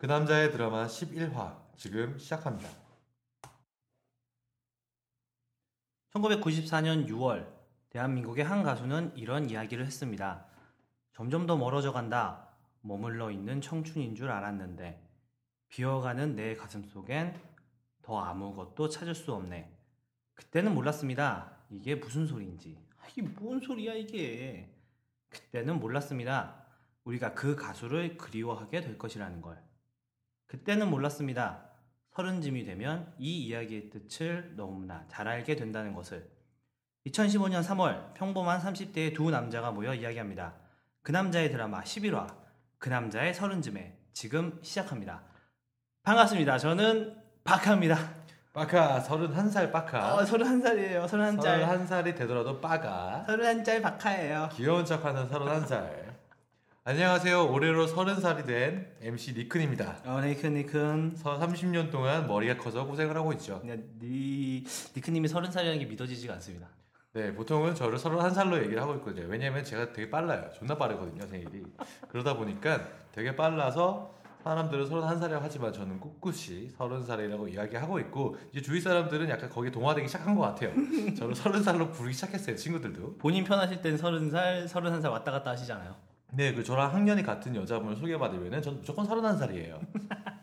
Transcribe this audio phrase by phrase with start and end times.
[0.00, 2.70] 그 남자의 드라마 11화 지금 시작합니다.
[6.14, 7.46] 1994년 6월
[7.90, 10.46] 대한민국의 한 가수는 이런 이야기를 했습니다.
[11.12, 12.48] 점점 더 멀어져 간다.
[12.80, 15.06] 머물러 있는 청춘인 줄 알았는데
[15.68, 17.38] 비어가는 내 가슴 속엔
[18.00, 19.70] 더 아무것도 찾을 수 없네.
[20.32, 21.58] 그때는 몰랐습니다.
[21.68, 22.82] 이게 무슨 소리인지.
[22.98, 24.74] 아, 이게 뭔 소리야 이게.
[25.28, 26.64] 그때는 몰랐습니다.
[27.04, 29.62] 우리가 그 가수를 그리워하게 될 것이라는 걸.
[30.50, 31.62] 그때는 몰랐습니다.
[32.10, 36.28] 서른쯤이 되면 이 이야기의 뜻을 너무나 잘 알게 된다는 것을.
[37.06, 40.54] 2015년 3월 평범한 30대의 두 남자가 모여 이야기합니다.
[41.02, 42.26] 그 남자의 드라마 11화
[42.78, 45.22] 그 남자의 서른쯤에 지금 시작합니다.
[46.02, 46.58] 반갑습니다.
[46.58, 47.96] 저는 바카입니다.
[48.52, 50.16] 빠카 31살 빠카.
[50.16, 51.06] 어, 31살이에요.
[51.06, 51.64] 31살.
[51.64, 53.24] 31살이 되더라도 빠가.
[53.28, 54.48] 31살 바카예요.
[54.54, 56.09] 귀여운 척하는 31살.
[56.82, 57.52] 안녕하세요.
[57.52, 59.98] 올해로 30살이 된 MC 니큰입니다.
[60.06, 61.14] 어, 니큰 니큰.
[61.14, 63.60] 30년 동안 머리가 커서 고생을 하고 있죠.
[63.68, 64.64] 야, 니
[64.96, 66.68] 니크님이 30살이라는 게 믿어지지가 않습니다.
[67.12, 69.26] 네, 보통은 저를 31살로 얘기를 하고 있거든요.
[69.28, 70.48] 왜냐면 제가 되게 빨라요.
[70.54, 71.64] 존나 빠르거든요, 생일이.
[72.08, 79.28] 그러다 보니까 되게 빨라서 사람들은 31살이라고 하지만 저는 꿋꿋이 30살이라고 이야기하고 있고 이제 주위 사람들은
[79.28, 80.72] 약간 거기에 동화되기 시작한 것 같아요.
[81.14, 83.18] 저를 30살로 부르기 시작했어요, 친구들도.
[83.18, 86.09] 본인 편하실 땐 30살, 31살 왔다 갔다 하시잖아요.
[86.32, 89.80] 네, 그 저랑 학년이 같은 여자분을 소개받으면은 전 무조건 31살이에요.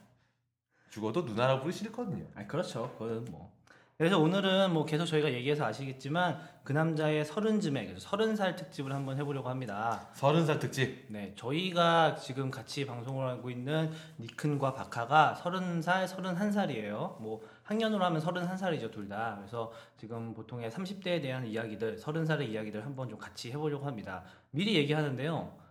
[0.90, 2.26] 죽어도 누나라고 부르기 싫거든요.
[2.36, 2.92] 아, 그렇죠.
[2.94, 3.56] 그거는 뭐.
[3.98, 9.18] 그래서 오늘은 뭐 계속 저희가 얘기해서 아시겠지만 그 남자의 서른쯤에 그래서 서른 살 특집을 한번
[9.18, 10.10] 해보려고 합니다.
[10.14, 11.06] 30살 특집.
[11.08, 17.18] 네, 저희가 지금 같이 방송을 하고 있는 니큰과 바카가 서른 살, 서른 한 살이에요.
[17.22, 19.38] 뭐 학년으로 하면 서른 한 살이죠, 둘 다.
[19.40, 24.24] 그래서 지금 보통의 30대에 대한 이야기들, 서른 살의 이야기들 한번 좀 같이 해보려고 합니다.
[24.52, 25.67] 미리 얘기하는데요.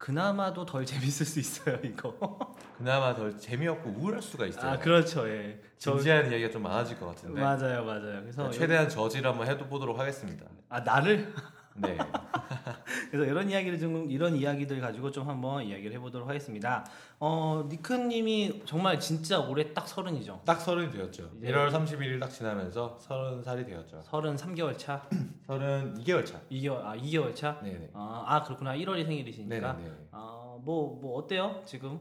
[0.00, 2.16] 그나마도 덜 재밌을 수 있어요, 이거.
[2.78, 4.72] 그나마 덜 재미없고 우울할 수가 있어요.
[4.72, 5.60] 아, 그렇죠, 예.
[5.76, 7.38] 저, 진지한 이야기가 좀 많아질 것 같은데.
[7.38, 8.22] 맞아요, 맞아요.
[8.22, 10.46] 그래서 최대한 저질 한번 해도 보도록 하겠습니다.
[10.70, 11.34] 아 나를
[11.80, 11.96] 네.
[13.10, 16.84] 그래서 이런 이야기를 좀 이런 이야기들 가지고 좀 한번 이야기를 해보도록 하겠습니다.
[17.18, 20.42] 어 니크님이 정말 진짜 올해 딱 서른이죠.
[20.44, 21.30] 딱 서른이 되었죠.
[21.38, 24.02] 이제- 1월 31일 딱 지나면서 서른 살이 되었죠.
[24.04, 25.06] 서른 3개월 차,
[25.46, 26.40] 서른 2개월 차.
[26.50, 27.58] 2개월 아 2개월 차.
[27.62, 27.90] 네네.
[27.94, 28.74] 아, 아 그렇구나.
[28.76, 29.72] 1월이 생일이시니까.
[29.74, 29.94] 네네네.
[30.12, 31.98] 아뭐뭐 뭐 어때요 지금?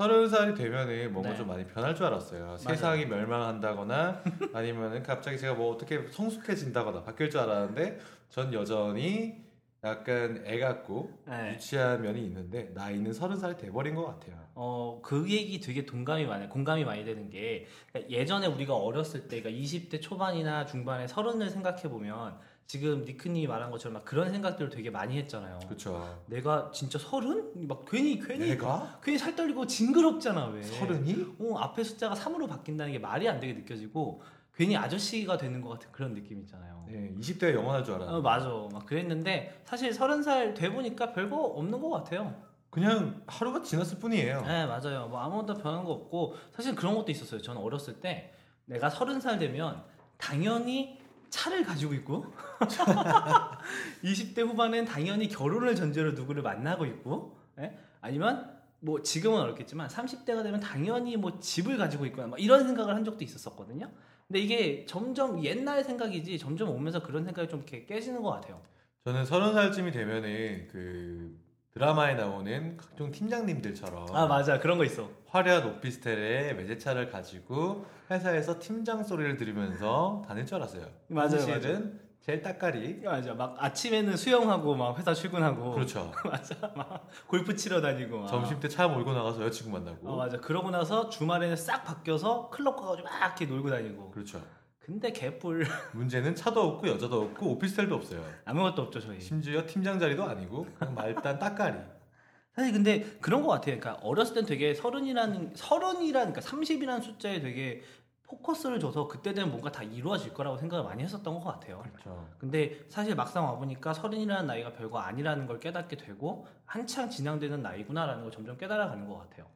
[0.00, 1.36] 서른 살이 되면은 뭔가 네.
[1.36, 2.56] 좀 많이 변할 줄 알았어요.
[2.56, 4.22] 세상이 멸망한다거나
[4.54, 7.98] 아니면은 갑자기 제가 뭐 어떻게 성숙해진다거나 바뀔 줄 알았는데
[8.28, 9.42] 전 여전히
[9.82, 11.54] 약간 애 같고 네.
[11.54, 14.38] 유치한 면이 있는데 나이는 서른 살이 돼버린 것 같아요.
[14.54, 16.48] 어 그 얘기 되게 동감이 많아요.
[16.48, 21.82] 공감이 많이 되는 게 그러니까 예전에 우리가 어렸을 때, 그러니까 20대 초반이나 중반에 서른을 생각해
[21.88, 25.58] 보면 지금 니크님이 말한 것처럼 막 그런 생각들을 되게 많이 했잖아요.
[25.66, 26.22] 그렇죠.
[26.26, 27.66] 내가 진짜 서른?
[27.66, 30.62] 막 괜히 괜히 내가 괜히 살 떨리고 징그럽잖아 왜?
[30.62, 31.36] 서른이?
[31.40, 34.20] 어 앞에 숫자가 3으로 바뀐다는 게 말이 안 되게 느껴지고
[34.54, 36.84] 괜히 아저씨가 되는 것 같은 그런 느낌 있잖아요.
[36.88, 41.36] 네, 20대에 영원할 줄 알았는데 어, 맞아, 막 그랬는데 사실 서른 살 돼 보니까 별거
[41.38, 42.34] 없는 것 같아요.
[42.68, 44.42] 그냥 하루가 지났을 뿐이에요.
[44.42, 45.08] 네 맞아요.
[45.08, 47.40] 뭐 아무것도 변한 거 없고 사실 그런 것도 있었어요.
[47.40, 48.34] 저는 어렸을 때
[48.66, 49.82] 내가 서른 살 되면
[50.18, 50.97] 당연히
[51.30, 52.26] 차를 가지고 있고
[54.02, 57.78] 20대 후반엔 당연히 결혼을 전제로 누구를 만나고 있고 예?
[58.00, 63.04] 아니면 뭐 지금은 어렵겠지만 30대가 되면 당연히 뭐 집을 가지고 있거나 막 이런 생각을 한
[63.04, 63.90] 적도 있었었거든요.
[64.26, 68.60] 근데 이게 점점 옛날 생각이지 점점 오면서 그런 생각이 좀 이렇게 깨지는 것 같아요.
[69.04, 71.38] 저는 서른 살쯤이 되면은 그
[71.78, 75.08] 드라마에 나오는 각종 팀장님들처럼 아 맞아 그런 거 있어.
[75.28, 80.86] 화려한 오피스텔에 외제차를 가지고 회사에서 팀장 소리를 들으면서 다닐 줄 알았어요.
[81.08, 83.00] 맞아요, 사실은 제일 따까리.
[83.04, 86.10] 맞아 막 아침에는 수영하고 막 회사 출근하고 그렇죠.
[86.28, 88.26] 맞아 막 골프 치러 다니고 막.
[88.28, 90.08] 점심 때 차 몰고 나가서 여자친구 만나고.
[90.08, 94.42] 어 맞아 그러고 나서 주말에는 싹 바뀌어서 클럽 가가지고 막 이렇게 놀고 다니고 그렇죠.
[94.88, 98.24] 근데 개뿔 문제는 차도 없고 여자도 없고 오피스텔도 없어요.
[98.46, 101.76] 아무것도 없죠 저희 심지어 팀장 자리도 아니고 말단 따까리.
[102.56, 107.82] 사실 근데 그런 것 같아요 그러니까 어렸을 땐 되게 서른이라는 서른이라는 그러니까 30이라는 숫자에 되게
[108.22, 112.26] 포커스를 줘서 그때 되면 뭔가 다 이루어질 거라고 생각을 많이 했었던 것 같아요 그렇죠.
[112.38, 118.32] 근데 사실 막상 와보니까 서른이라는 나이가 별거 아니라는 걸 깨닫게 되고 한창 진행되는 나이구나라는 걸
[118.32, 119.46] 점점 깨달아가는 것 같아요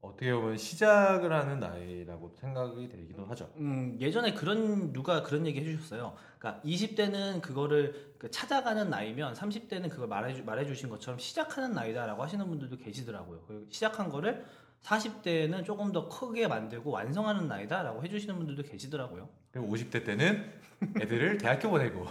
[0.00, 3.50] 어떻게 보면 시작을 하는 나이라고 생각이 되기도 하죠.
[3.56, 6.14] 음, 예전에 그런 누가 그런 얘기 해주셨어요.
[6.38, 12.76] 그러니까 20대는 그거를 그 찾아가는 나이면 30대는 그걸 말해주, 말해주신 것처럼 시작하는 나이다라고 하시는 분들도
[12.78, 13.42] 계시더라고요.
[13.48, 14.44] 그리고 시작한 거를
[14.82, 19.28] 40대는 조금 더 크게 만들고 완성하는 나이다라고 해주시는 분들도 계시더라고요.
[19.50, 20.52] 그리고 50대 때는
[21.00, 22.06] 애들을 대학교 보내고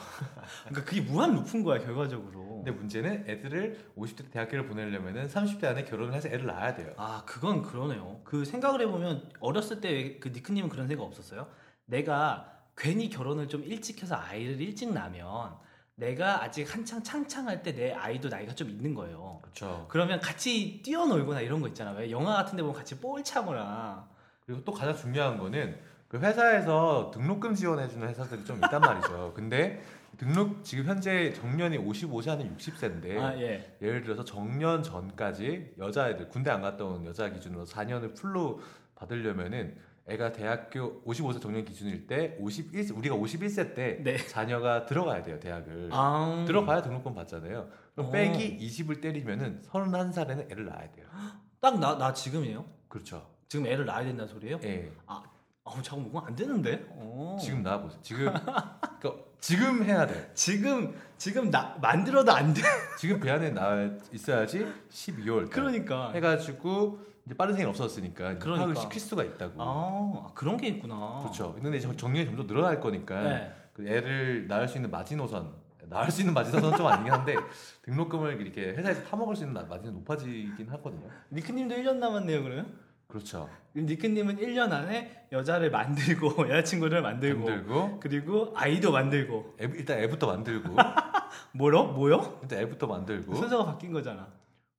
[0.65, 2.63] 그러니까 그게 무한 루프인 거야 결과적으로.
[2.63, 6.93] 근데 문제는 애들을 50대 때 대학교를 보내려면은 30대 안에 결혼을 해서 애를 낳아야 돼요.
[6.97, 8.19] 아 그건 그러네요.
[8.23, 11.47] 그 생각을 해보면 어렸을 때 그 니크님은 그런 생각 없었어요?
[11.85, 15.55] 내가 괜히 결혼을 좀 일찍 해서 아이를 일찍 낳으면
[16.01, 19.39] 내가 아직 한창 창창할 때 내 아이도 나이가 좀 있는 거예요.
[19.41, 19.85] 그렇죠.
[19.89, 21.91] 그러면 같이 뛰어놀거나 이런 거 있잖아.
[21.91, 24.07] 왜 영화 같은 데 보면 같이 볼 차거나.
[24.45, 25.77] 그리고 또 가장 중요한 거는
[26.07, 29.33] 그 회사에서 등록금 지원해주는 회사들이 좀 있단 말이죠.
[29.35, 29.83] 근데
[30.17, 33.77] 등록 지금 현재 정년이 55세 아니 60세인데 아 예.
[33.81, 38.61] 예를 들어서 정년 전까지 여자애들 군대 안 갔다 온 여자 기준으로 4년을 풀로
[38.95, 39.77] 받으려면은
[40.09, 44.18] 애가 대학교 55세 정년 기준일 때 51세 우리가 51세 때 네.
[44.18, 47.68] 자녀가 들어가야 돼요 대학을 아 들어가야 등록금 받잖아요.
[47.94, 48.12] 그럼 어.
[48.12, 51.07] 빼기 20을 때리면은 31살에는 애를 낳아야 돼요.
[51.59, 52.65] 딱 나 나 지금이에요.
[52.88, 53.27] 그렇죠.
[53.50, 54.59] 지금 애를 낳아야 된다는 소리예요?
[54.63, 54.92] 예.
[55.07, 56.86] 어 잠깐 그건 안 되는데.
[56.92, 57.38] 어.
[57.42, 58.00] 지금 낳아 보세요.
[58.01, 58.25] 지금
[59.01, 60.31] 그러니까 지금 해야 돼.
[60.33, 62.61] 지금 지금 나 만들어도 안 돼.
[62.99, 66.11] 지금 배 안에 나와 있어야지 12월 그러니까.
[66.11, 68.55] 해가지고 이제 빠른 생이 없었으니까 그러니까.
[68.55, 69.53] 파악을 시킬 수가 있다고.
[69.57, 71.19] 아 그런 게 있구나.
[71.21, 71.53] 그렇죠.
[71.61, 73.53] 근데 이제 정년이 점점 늘어날 거니까 네.
[73.73, 75.51] 그 애를 낳을 수 있는 마지노선
[75.89, 77.35] 낳을 수 있는 마지노선은 좀 아니긴 한데
[77.83, 81.07] 등록금을 이렇게 회사에서 타 먹을 수 있는 마진이 높아지긴 하거든요.
[81.31, 82.86] 니크님도 1년 남았네요 그러면?
[83.07, 83.50] 그렇죠.
[83.75, 90.75] 니크님은 1년 안에 여자를 만들고 여자친구를 만들고 만들고 그리고 아이도 만들고 애, 일단 애부터 만들고
[91.54, 91.94] 뭐로?
[91.94, 92.39] 뭐요?
[92.42, 94.27] 일단 애부터 만들고 순서가 바뀐 거잖아.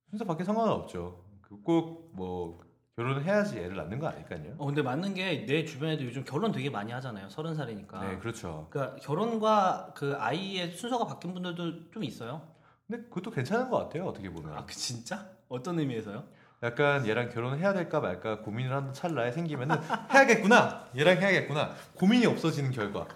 [0.09, 1.23] 순서 밖에 상관은 없죠.
[1.63, 2.59] 꼭 뭐
[2.95, 4.55] 결혼을 해야지 애를 낳는 거 아닐까요?
[4.57, 7.29] 어 근데 맞는 게 내 주변에도 요즘 결혼 되게 많이 하잖아요.
[7.29, 8.01] 서른 살이니까.
[8.05, 8.67] 네, 그렇죠.
[8.69, 12.41] 그러니까 결혼과 그 아이의 순서가 바뀐 분들도 좀 있어요.
[12.87, 14.05] 근데 그것도 괜찮은 것 같아요.
[14.05, 14.53] 어떻게 보면.
[14.57, 15.29] 아, 그 진짜?
[15.47, 16.23] 어떤 의미에서요?
[16.63, 19.77] 약간 얘랑 결혼을 해야 될까 말까 고민을 하는 찰나에 생기면은
[20.13, 20.85] 해야겠구나.
[20.97, 21.71] 얘랑 해야겠구나.
[21.95, 23.07] 고민이 없어지는 결과.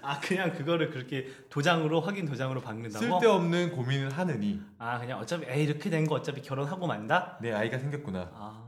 [0.00, 3.04] 아, 그냥 그거를 그렇게 도장으로 확인 도장으로 박는다고?
[3.04, 7.38] 쓸데없는 고민을 하느니 아, 그냥 어차피 에이 이렇게 된 거 어차피 결혼하고 만다?
[7.42, 8.30] 내 아이가 생겼구나.
[8.32, 8.62] 아,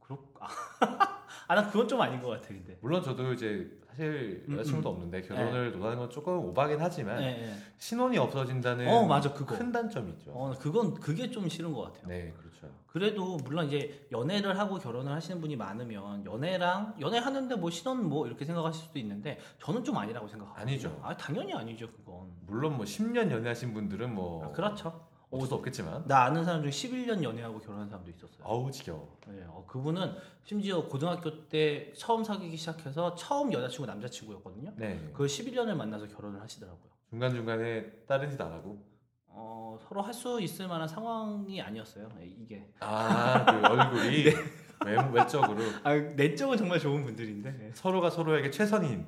[0.00, 0.18] 그렇
[1.48, 2.76] 아, 난 그건 좀 아닌 것 같아, 근데.
[2.82, 7.54] 물론 저도 이제 사실 음, 여자친구도 없는데 결혼을 논하는 건 조금 오바긴 하지만 예, 예.
[7.78, 9.58] 신혼이 없어진다는 어, 맞아, 그거.
[9.58, 10.30] 큰 단점이 있죠.
[10.30, 12.06] 어, 그건 그게 좀 싫은 것 같아요.
[12.06, 12.72] 네, 그렇죠.
[12.86, 18.26] 그래도 물론 이제 연애를 하고 결혼을 하시는 분이 많으면 연애랑 연애 하는데 뭐 신혼 뭐
[18.26, 20.62] 이렇게 생각하실 수도 있는데 저는 좀 아니라고 생각하거든요.
[20.70, 21.00] 아니죠.
[21.02, 22.28] 아 당연히 아니죠 그건.
[22.46, 25.07] 물론 뭐 10년 연애하신 분들은 뭐 아, 그렇죠.
[25.30, 28.38] 어쩔 수 없겠지만 나 아는 사람 중에 11년 연애하고 결혼한 사람도 있었어요.
[28.44, 29.18] 아우 지겨워.
[29.26, 30.14] 네, 어, 그분은
[30.44, 34.72] 심지어 고등학교 때 처음 사귀기 시작해서 처음 여자친구 남자친구였거든요.
[34.76, 35.10] 네.
[35.12, 36.88] 그 11년을 만나서 결혼을 하시더라고요.
[37.10, 38.82] 중간 중간에 다른 짓 안 하고.
[39.26, 42.08] 어, 서로 할 수 있을 만한 상황이 아니었어요.
[42.18, 42.66] 네, 이게.
[42.80, 44.24] 아그 얼굴이
[44.86, 47.50] 외, 외적으로 아, 내적은 정말 좋은 분들인데.
[47.52, 47.70] 네.
[47.74, 49.06] 서로가 서로에게 최선인.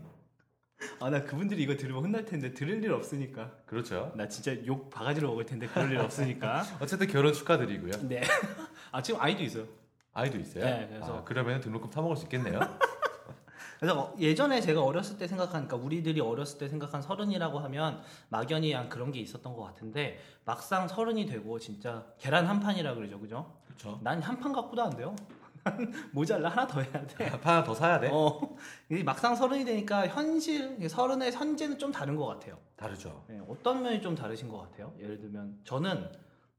[1.01, 3.51] 아, 나 그분들이 이거 들으면 혼날 텐데 들을 일 없으니까.
[3.67, 4.13] 그렇죠.
[4.17, 6.63] 나 진짜 욕 바가지로 먹을 텐데 그럴 일 없으니까.
[6.81, 8.09] 어쨌든 결혼 축하드리고요.
[8.09, 8.23] 네.
[8.93, 9.65] 아 지금 아이도 있어요.
[10.13, 10.65] 아이도 있어요.
[10.65, 12.59] 네, 그래서- 아, 그러면 등록금 타먹을 수 있겠네요.
[13.79, 18.91] 그래서 어, 예전에 제가 어렸을 때 생각하니까 우리들이 어렸을 때 생각한 서른이라고 하면 막연히 한
[18.91, 23.55] 그런 게 있었던 것 같은데 막상 서른이 되고 진짜 계란 한 판이라 그러죠, 그죠?
[23.67, 23.99] 그렇죠.
[24.03, 25.17] 난 한 판 갖고도 안 돼요.
[26.13, 27.27] 모자라 하나 더 해야 돼.
[27.27, 28.09] 하나 더 사야 돼.
[28.13, 28.57] 어,
[28.91, 32.59] 이 막상 서른이 되니까 현실 서른의 현재는 좀 다른 것 같아요.
[32.77, 33.25] 다르죠.
[33.29, 34.93] 네, 어떤 면이 좀 다르신 것 같아요?
[34.99, 36.11] 예를 들면 저는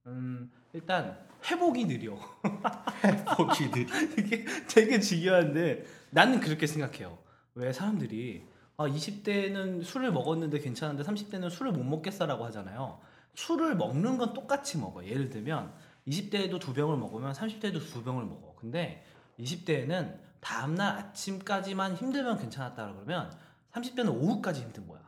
[0.08, 1.18] 음, 일단
[1.50, 2.16] 회복이 느려.
[3.36, 3.88] 포기들.
[4.20, 7.18] 이게 되게 중요한데 나는 그렇게 생각해요.
[7.56, 8.46] 왜 사람들이
[8.78, 13.00] 아, 20대는 술을 먹었는데 괜찮은데 30대는 술을 못 먹겠어라고 하잖아요.
[13.36, 15.06] 술을 먹는 건 똑같이 먹어.
[15.06, 15.72] 예를 들면
[16.08, 18.56] 20대에도 두 병을 먹으면 30대에도 두 병을 먹어.
[18.56, 19.04] 근데
[19.40, 23.32] 20대에는 다음날 아침까지만 힘들면 괜찮았다 그러면
[23.72, 25.02] 30대는 오후까지 힘든 거야.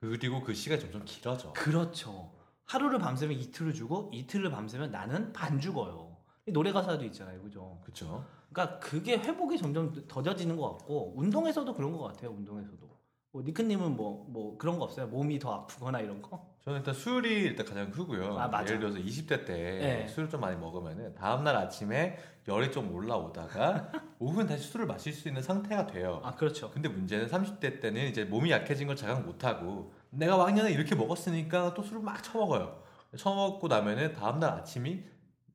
[0.00, 1.52] 그리고 그 시간이 점점 길어져.
[1.52, 2.32] 그렇죠.
[2.64, 6.16] 하루를 밤새면 이틀을 주고 이틀을 밤새면 나는 반 죽어요.
[6.46, 7.42] 이 노래 가사도 있잖아요.
[7.42, 7.80] 그죠?
[7.82, 8.24] 그렇죠.
[8.50, 12.30] 그러니까 그게 회복이 점점 더뎌지는 것 같고 운동에서도 그런 것 같아요.
[12.30, 12.86] 운동에서도.
[13.32, 15.06] 뭐 니크님은 뭐 뭐 그런 거 없어요?
[15.08, 16.55] 몸이 더 아프거나 이런 거?
[16.66, 18.36] 저는 일단 술이 일단 가장 크고요.
[18.40, 18.66] 아, 맞아.
[18.66, 20.08] 예를 들어서 20대 때 네.
[20.08, 22.18] 술을 좀 많이 먹으면은 다음날 아침에
[22.48, 26.20] 열이 좀 올라오다가 오후엔 다시 술을 마실 수 있는 상태가 돼요.
[26.24, 26.68] 아 그렇죠.
[26.72, 31.84] 근데 문제는 30대 때는 이제 몸이 약해진 걸 자각 못하고 내가 왕년에 이렇게 먹었으니까 또
[31.84, 32.82] 술을 막 처먹어요.
[33.16, 35.04] 처먹고 나면은 다음날 아침이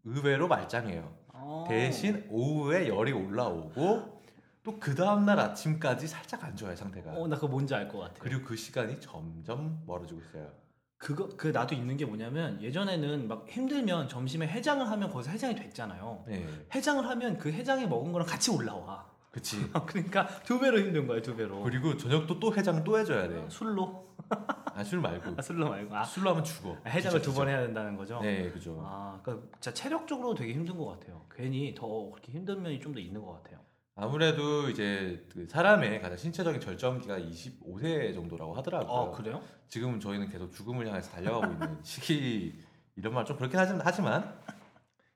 [0.05, 1.13] 의외로 말짱해요.
[1.33, 1.65] 어.
[1.67, 4.21] 대신 오후에 열이 올라오고
[4.63, 7.11] 또 그 다음날 아침까지 살짝 안 좋아요 상태가.
[7.11, 8.13] 어, 나 그거 뭔지 알 것 같아.
[8.19, 10.47] 그리고 그 시간이 점점 멀어지고 있어요.
[11.01, 16.25] 그거 그 나도 있는 게 뭐냐면 예전에는 막 힘들면 점심에 해장을 하면 거기서 해장이 됐잖아요.
[16.27, 19.09] 네, 해장을 하면 그 해장에 먹은 거랑 같이 올라와.
[19.31, 19.57] 그치.
[19.87, 21.61] 그러니까 두 배로 힘든 거예요, 두 배로.
[21.63, 23.43] 그리고 저녁도 또 해장 또 해줘야 돼.
[23.49, 24.11] 술로?
[24.29, 25.95] 아 술 말고 아, 술로 말고.
[25.95, 26.77] 아, 술로 하면 죽어.
[26.85, 27.47] 해장을 진짜 두 번.
[27.49, 28.19] 해야 된다는 거죠.
[28.21, 28.79] 네, 그죠.
[28.85, 31.25] 아, 그러니까 진짜 체력적으로 되게 힘든 것 같아요.
[31.31, 33.59] 괜히 더 그렇게 힘든 면이 좀 더 있는 것 같아요.
[34.01, 38.91] 아무래도 이제 그 사람의 가장 신체적인 절정기가 25세 정도라고 하더라고요.
[38.91, 39.41] 아, 그래요?
[39.67, 42.55] 지금은 저희는 계속 죽음을 향해서 달려가고 있는 시기
[42.95, 44.39] 이런 말 좀 그렇긴 하지만, 하지만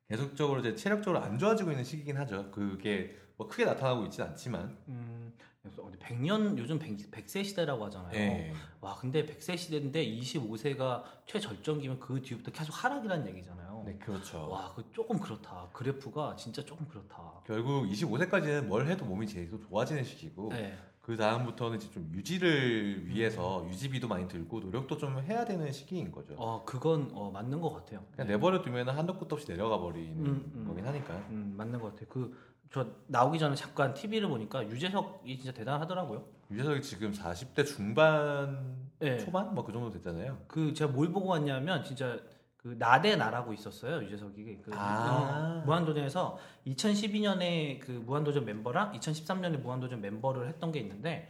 [0.08, 2.52] 계속적으로 이제 체력적으로 안 좋아지고 있는 시기긴 하죠.
[2.52, 4.78] 그게 뭐 크게 나타나고 있진 않지만.
[4.88, 5.34] 음,
[5.66, 8.14] 그래서 근데 100년 요즘 100, 100 세 시대라고 하잖아요.
[8.14, 8.54] 예.
[8.82, 13.84] 와, 근데 100세 시대인데 25세가 최절정기면 그 뒤부터 계속 하락이라는 얘기잖아요.
[13.86, 14.48] 네, 그렇죠.
[14.48, 15.70] 와, 그 조금 그렇다.
[15.74, 17.42] 그래프가 진짜 조금 그렇다.
[17.48, 20.78] 결국 25세까지는 뭘 해도 몸이 계속 좋아지는 시기고 네.
[21.02, 26.34] 그 다음부터는 이제 좀 유지를 위해서 유지비도 많이 들고 노력도 좀 해야 되는 시기인 거죠.
[26.38, 28.04] 어, 그건 어, 맞는 것 같아요.
[28.12, 30.66] 그냥 내버려 두면 한도 끝도 없이 내려가 버리는 음, 음.
[30.68, 31.14] 거긴 하니까.
[31.30, 32.08] 음, 맞는 것 같아요.
[32.10, 32.36] 그
[32.76, 36.26] 저 나오기 전에 잠깐 TV를 보니까 유재석이 진짜 대단하더라고요.
[36.52, 39.18] 유재석이 지금 40대 중반 네.
[39.18, 40.40] 초반 뭐 그 정도 됐잖아요.
[40.50, 42.20] 그 제가 뭘 보고 왔냐면 진짜
[42.58, 45.64] 그 나대 나라고 있었어요 유재석이 그 아.
[45.66, 51.30] 무한도전에서 2012년에 그 무한도전 멤버랑 2013년에 무한도전 멤버를 했던 게 있는데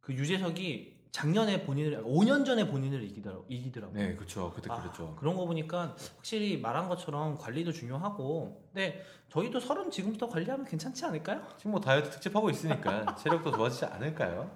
[0.00, 3.98] 그 유재석이 작년에 본인을 5년 전에 본인을 이기더라 이기더라고요.
[3.98, 4.52] 네, 그렇죠.
[4.54, 5.16] 그때 아, 그랬죠.
[5.18, 11.40] 그런 거 보니까 확실히 말한 것처럼 관리도 중요하고 근데 저희도 서른 지금부터 관리하면 괜찮지 않을까요?
[11.56, 14.50] 지금 뭐 다이어트 특집 하고 있으니까 체력도 좋아지지 않을까요?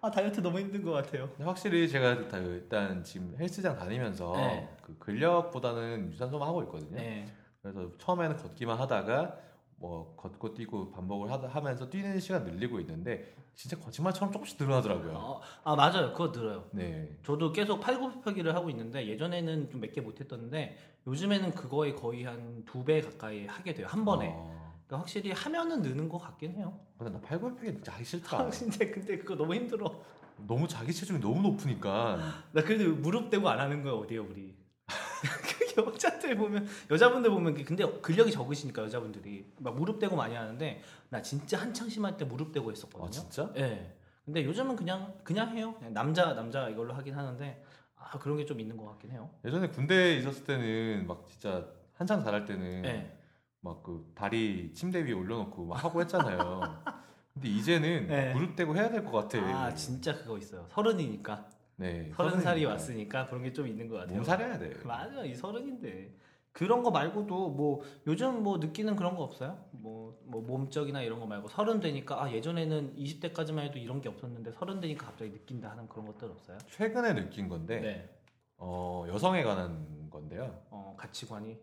[0.00, 1.28] 아 다이어트 너무 힘든 것 같아요.
[1.40, 4.68] 확실히 제가 다 일단 지금 헬스장 다니면서 네.
[4.82, 6.98] 그 근력보다는 유산소만 하고 있거든요.
[6.98, 7.26] 네.
[7.60, 9.38] 그래서 처음에는 걷기만 하다가
[9.78, 15.12] 뭐 걷고 뛰고 반복을 하다 하면서 뛰는 시간 늘리고 있는데 진짜 거짓말처럼 조금씩 늘어나더라고요.
[15.14, 16.12] 어, 아 맞아요.
[16.12, 16.64] 그거 들어요.
[16.72, 17.16] 네.
[17.24, 22.84] 저도 계속 팔굽혀펴기를 하고 있는데 예전에는 좀 몇 개 못했던데 요즘에는 그거에 거의 한 두
[22.84, 24.30] 배 가까이 하게 돼요 한 번에.
[24.34, 26.78] 어, 그러니까 확실히 하면은 느는 것 같긴 해요.
[26.98, 28.38] 근데 나 팔굽혀펴기 진짜 하기 싫다.
[28.40, 30.00] 아, 진짜 근데 그거 너무 힘들어.
[30.46, 32.18] 너무 자기 체중이 너무 높으니까.
[32.52, 34.54] 나 그래도 무릎 대고 안 하는 거야 어디에 우리.
[35.84, 40.82] 그 여자들 보면 여자분들 보면 그- 근데 근력이 적으시니까 여자분들이 막 무릎 대고 많이 하는데
[41.10, 43.06] 나 진짜 한창 심할 때 무릎 대고 했었거든요.
[43.06, 43.52] 아 진짜?
[43.56, 43.94] 예.
[44.24, 45.74] 근데 요즘은 그냥 그냥 해요.
[45.78, 47.62] 그냥 남자 남자 이걸로 하긴 하는데
[47.96, 49.30] 아 그런 게 좀 있는 것 같긴 해요.
[49.44, 53.16] 예전에 군대에 있었을 때는 막 진짜 한창 잘할 때는 예.
[53.60, 56.82] 막그 다리 침대 위에 올려놓고 막 하고 했잖아요.
[57.34, 58.32] 근데 이제는 네.
[58.34, 59.38] 무릎 대고 해야 될 것 같아.
[59.38, 60.66] 아 진짜 그거 있어요.
[60.70, 62.10] 서른이니까 네.
[62.14, 62.64] 서른 살이.
[62.64, 64.16] 왔으니까 그런 게 좀 있는 것 같아요.
[64.16, 64.74] 몸살해야 돼.
[64.84, 66.14] 맞아 이 서른인데
[66.52, 69.62] 그런 거 말고도 뭐 요즘 뭐 느끼는 그런 거 없어요?
[69.72, 74.52] 뭐, 뭐 몸적이나 이런 거 말고 서른 되니까 아 예전에는 20대까지만 해도 이런 게 없었는데
[74.52, 76.56] 서른 되니까 갑자기 느낀다 하는 그런 것들 없어요?
[76.70, 78.08] 최근에 느낀 건데 네.
[78.56, 80.62] 어, 여성에 관한 건데요.
[80.70, 81.58] 어 가치관이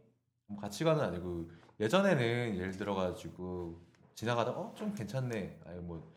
[0.46, 3.82] 뭐 가치관은 아니고 예전에는 예를 들어가지고
[4.14, 5.60] 지나가다 어 좀 괜찮네.
[5.66, 6.13] 아니 뭐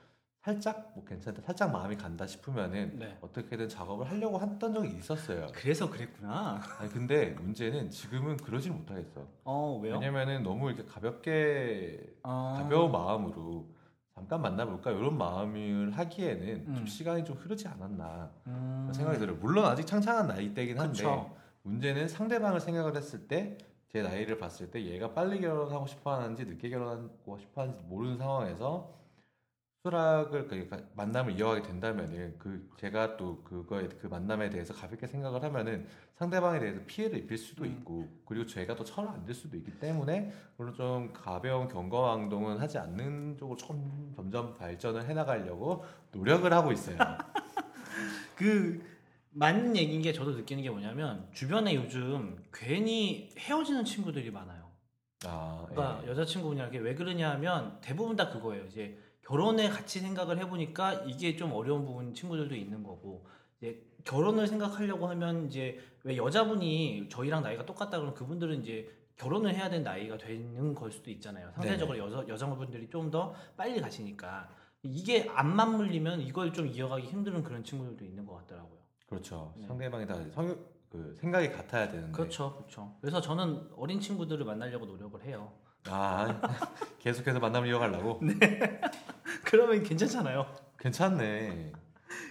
[0.46, 1.42] 살짝 뭐 괜찮다.
[1.42, 3.18] 살짝 마음이 간다 싶으면은 네.
[3.20, 5.48] 어떻게든 작업을 하려고 했던 적이 있었어요.
[5.52, 6.62] 그래서 그랬구나.
[6.78, 9.26] 아니 근데 문제는 지금은 그러질 못하겠어.
[9.42, 9.94] 어 왜요?
[9.94, 12.54] 왜냐면은 너무 이렇게 가볍게 어...
[12.58, 13.66] 가벼운 마음으로
[14.14, 16.86] 잠깐 만나볼까 이런 마음을 하기에는 좀 음.
[16.86, 18.92] 시간이 좀 흐르지 않았나 음...
[18.94, 19.36] 생각이 들어요.
[19.40, 21.34] 물론 아직 창창한 나이대긴 한데 그쵸.
[21.62, 26.68] 문제는 상대방을 생각을 했을 때 제 나이를 봤을 때 얘가 빨리 결혼하고 싶어 하는지 늦게
[26.68, 28.92] 결혼하고 싶어 하는지 모르는 상황에서
[29.86, 35.86] 수락을 그러니까 만남을 이어가게 된다면은 그 제가 또 그거에 그 만남에 대해서 가볍게 생각을 하면은
[36.16, 37.70] 상대방에 대해서 피해를 입힐 수도 음.
[37.70, 42.78] 있고 그리고 제가 또 철을 안 들 수도 있기 때문에 물론 좀 가벼운 경거왕동은 하지
[42.78, 46.96] 않는 쪽으로 좀 점점 발전을 해나가려고 노력을 하고 있어요.
[48.36, 48.80] 그
[49.30, 54.66] 맞는 얘기인 게 저도 느끼는 게 뭐냐면 주변에 요즘 괜히 헤어지는 친구들이 많아요.
[55.24, 56.10] 아, 그러니까 예.
[56.10, 58.64] 여자친구분이랑 이게 왜 그러냐 하면 대부분 다 그거예요.
[58.66, 63.26] 이제 결혼에 같이 생각을 해보니까 이게 좀 어려운 부분 친구들도 있는 거고
[63.58, 69.68] 이제 결혼을 생각하려고 하면 이제 왜 여자분이 저희랑 나이가 똑같다 그러면 그분들은 이제 결혼을 해야
[69.68, 71.50] 되는 나이가 되는 걸 수도 있잖아요.
[71.54, 74.48] 상대적으로 여자 여성분들이 좀 더 빨리 가시니까
[74.82, 78.78] 이게 안 맞물리면 이걸 좀 이어가기 힘든 그런 친구들도 있는 것 같더라고요.
[79.08, 79.54] 그렇죠.
[79.56, 79.66] 네.
[79.66, 80.56] 상대방이 다 성,
[80.88, 82.12] 그 생각이 같아야 되는데.
[82.12, 82.96] 그렇죠, 그렇죠.
[83.00, 85.52] 그래서 저는 어린 친구들을 만나려고 노력을 해요.
[85.90, 86.40] 아
[86.98, 88.20] 계속해서 만남을 이어가려고.
[89.44, 90.46] 그러면 괜찮잖아요.
[90.78, 91.72] 괜찮네.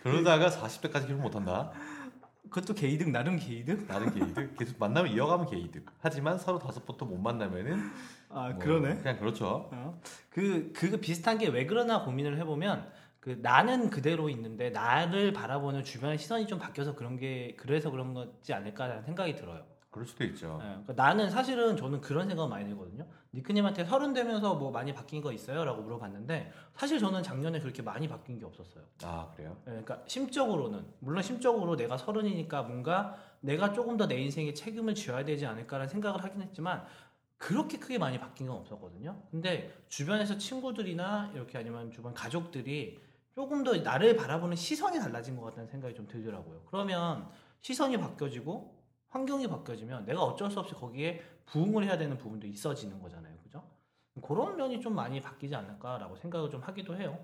[0.03, 1.71] 그러다가 40대까지 결혼 못한다.
[2.49, 3.85] 그것도 개이득 나름 개이득?
[3.87, 4.57] 나는 게이득.
[4.57, 5.85] 계속 만남을 이어가면 게이득.
[5.99, 7.79] 하지만 서로 다섯 번도 못 만나면은
[8.29, 8.57] 아 뭐
[9.01, 9.69] 그냥 그렇죠.
[9.71, 10.01] 어?
[10.29, 16.17] 그, 그 비슷한 게 왜 그러나 고민을 해보면 그 나는 그대로 있는데 나를 바라보는 주변의
[16.17, 19.65] 시선이 좀 바뀌어서 그런 게 그래서 그런 거지 않을까라는 생각이 들어요.
[19.95, 20.59] 그럴 수도 있죠.
[20.61, 23.07] 예, 그러니까 나는 사실은 저는 그런 생각 많이 들거든요.
[23.33, 28.37] 니크님한테 서른 되면서 뭐 많이 바뀐 거 있어요?라고 물어봤는데 사실 저는 작년에 그렇게 많이 바뀐
[28.37, 28.83] 게 없었어요.
[29.03, 29.55] 아 그래요?
[29.67, 35.23] 예, 그러니까 심적으로는 물론 심적으로 내가 서른이니까 뭔가 내가 조금 더 내 인생에 책임을 져야
[35.23, 36.85] 되지 않을까라는 생각을 하긴 했지만
[37.37, 39.17] 그렇게 크게 많이 바뀐 건 없었거든요.
[39.31, 42.99] 근데 주변에서 친구들이나 이렇게 아니면 주변 가족들이
[43.33, 46.63] 조금 더 나를 바라보는 시선이 달라진 것 같다는 생각이 좀 들더라고요.
[46.69, 47.29] 그러면
[47.61, 48.74] 시선이 바뀌어지고
[49.15, 53.33] 환경이 바뀌어지면 내가 어쩔 수 없이 거기에 부응을 해야 되는 부분도 있어지는 거잖아요.
[53.43, 53.63] 그죠?
[54.21, 57.17] 그런 면이 좀 많이 바뀌지 않을까라고 생각을 좀 하기도 해요.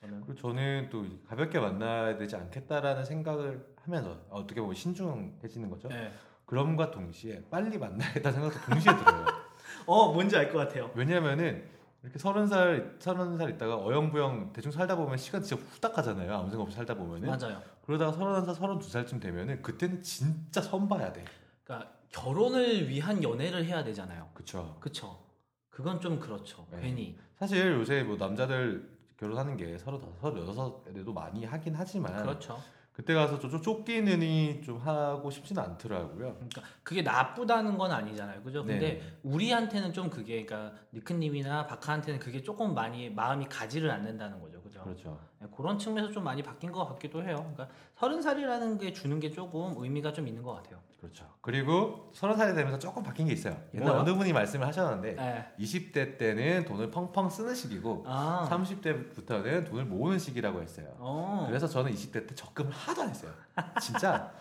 [0.00, 0.20] 저는.
[0.22, 5.86] 그리고 저는 또 가볍게 만나야 되지 않겠다라는 생각을 하면서 어떻게 보면 신중해지는 거죠.
[5.88, 6.12] 네.
[6.44, 9.24] 그럼과 동시에 빨리 만나야겠다는 생각도 동시에 들어요.
[9.86, 10.90] 어, 뭔지 알 것 같아요.
[10.96, 11.68] 왜냐면은
[12.02, 16.34] 이렇게 서른 살 서른 살 있다가 어영부영 대충 살다 보면 시간 진짜 후딱 가잖아요.
[16.34, 17.62] 아무 생각 없이 살다 보면은 맞아요.
[17.88, 21.24] 그러다가 서른 살 서른 두 살쯤 되면은 그때는 진짜 선 봐야 돼.
[21.64, 24.28] 그러니까 결혼을 위한 연애를 해야 되잖아요.
[24.34, 24.76] 그쵸.
[24.78, 25.24] 그쵸?
[25.70, 26.66] 그건 좀 그렇죠.
[26.70, 26.82] 네.
[26.82, 27.18] 괜히.
[27.38, 32.62] 사실 요새 뭐 남자들 결혼하는 게 서른 다섯 서른 여섯에도 많이 하긴 하지만 그렇죠.
[32.92, 36.34] 그때 가서 좀 쫓기느니 좀 하고 싶지는 않더라고요.
[36.34, 38.42] 그러니까 그게 나쁘다는 건 아니잖아요.
[38.42, 38.64] 그죠?
[38.64, 39.18] 근데 네.
[39.22, 44.57] 우리한테는 좀 그게 그러니까 니크님이나 바카한테는 그게 조금 많이 마음이 가지를 않는다는 거죠.
[44.82, 44.84] 그죠?
[44.84, 45.20] 그렇죠.
[45.40, 47.36] 네, 그런 측면에서 좀 많이 바뀐 것 같기도 해요.
[47.36, 50.78] 그러니까 서른 살이라는 게 주는 게 조금 의미가 좀 있는 것 같아요.
[51.00, 51.24] 그렇죠.
[51.40, 53.54] 그리고 서른 살이 되면서 조금 바뀐 게 있어요.
[53.54, 54.00] 뭐 옛날과?
[54.00, 55.54] 어느 분이 말씀을 하셨는데 네.
[55.58, 58.48] 20대 때는 돈을 펑펑 쓰는 시기고 아.
[58.50, 60.88] 30대부터는 돈을 모으는 시기라고 했어요.
[60.98, 61.44] 어.
[61.46, 63.30] 그래서 저는 20대 때 적금을 하나도 안 했어요.
[63.80, 64.32] 진짜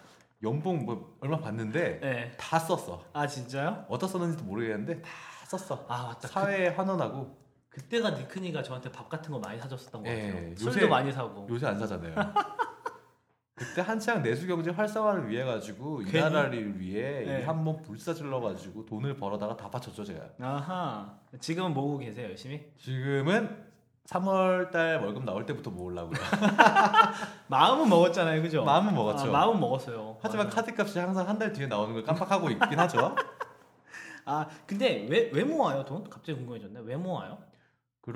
[0.44, 2.32] 연봉 뭐 얼마 받는데 네.
[2.38, 3.04] 다 썼어.
[3.14, 3.86] 아 진짜요?
[3.88, 5.10] 어디다 썼는지도 모르겠는데 다
[5.46, 5.86] 썼어.
[5.88, 6.28] 아 맞다.
[6.28, 7.36] 사회에 환원하고
[7.78, 10.52] 그때가 니크니가 저한테 밥 같은 거 많이 사줬었던 것 예, 같아요.
[10.52, 11.46] 요새- 술도 많이 사고.
[11.48, 12.16] 요새 안 사잖아요.
[13.54, 16.12] 그때 한창 내수 경제 활성화를 위해 가지고 이?
[16.12, 17.44] 나라를 위해 네.
[17.44, 20.26] 한번 불사질러 가지고 돈을 벌어다가 다 바쳤죠 제가.
[20.42, 21.18] 아하.
[21.40, 22.66] 지금은 모으고 계세요 열심히?
[22.78, 23.66] 지금은
[24.06, 26.18] 3월 달 월급 나올 때부터 모으려고요.
[27.48, 28.64] 마음은 먹었잖아요, 그죠?
[28.64, 29.28] 마음은 먹었죠.
[29.30, 30.18] 아, 마음은 먹었어요.
[30.22, 30.50] 하지만.
[30.50, 33.14] 카드값이 항상 한 달 뒤에 나오는 걸 깜빡하고 있긴 하죠.
[34.26, 36.04] 아 근데 왜 왜 모아요 돈?
[36.10, 36.82] 갑자기 궁금해졌네.
[36.84, 37.38] 왜 모아요?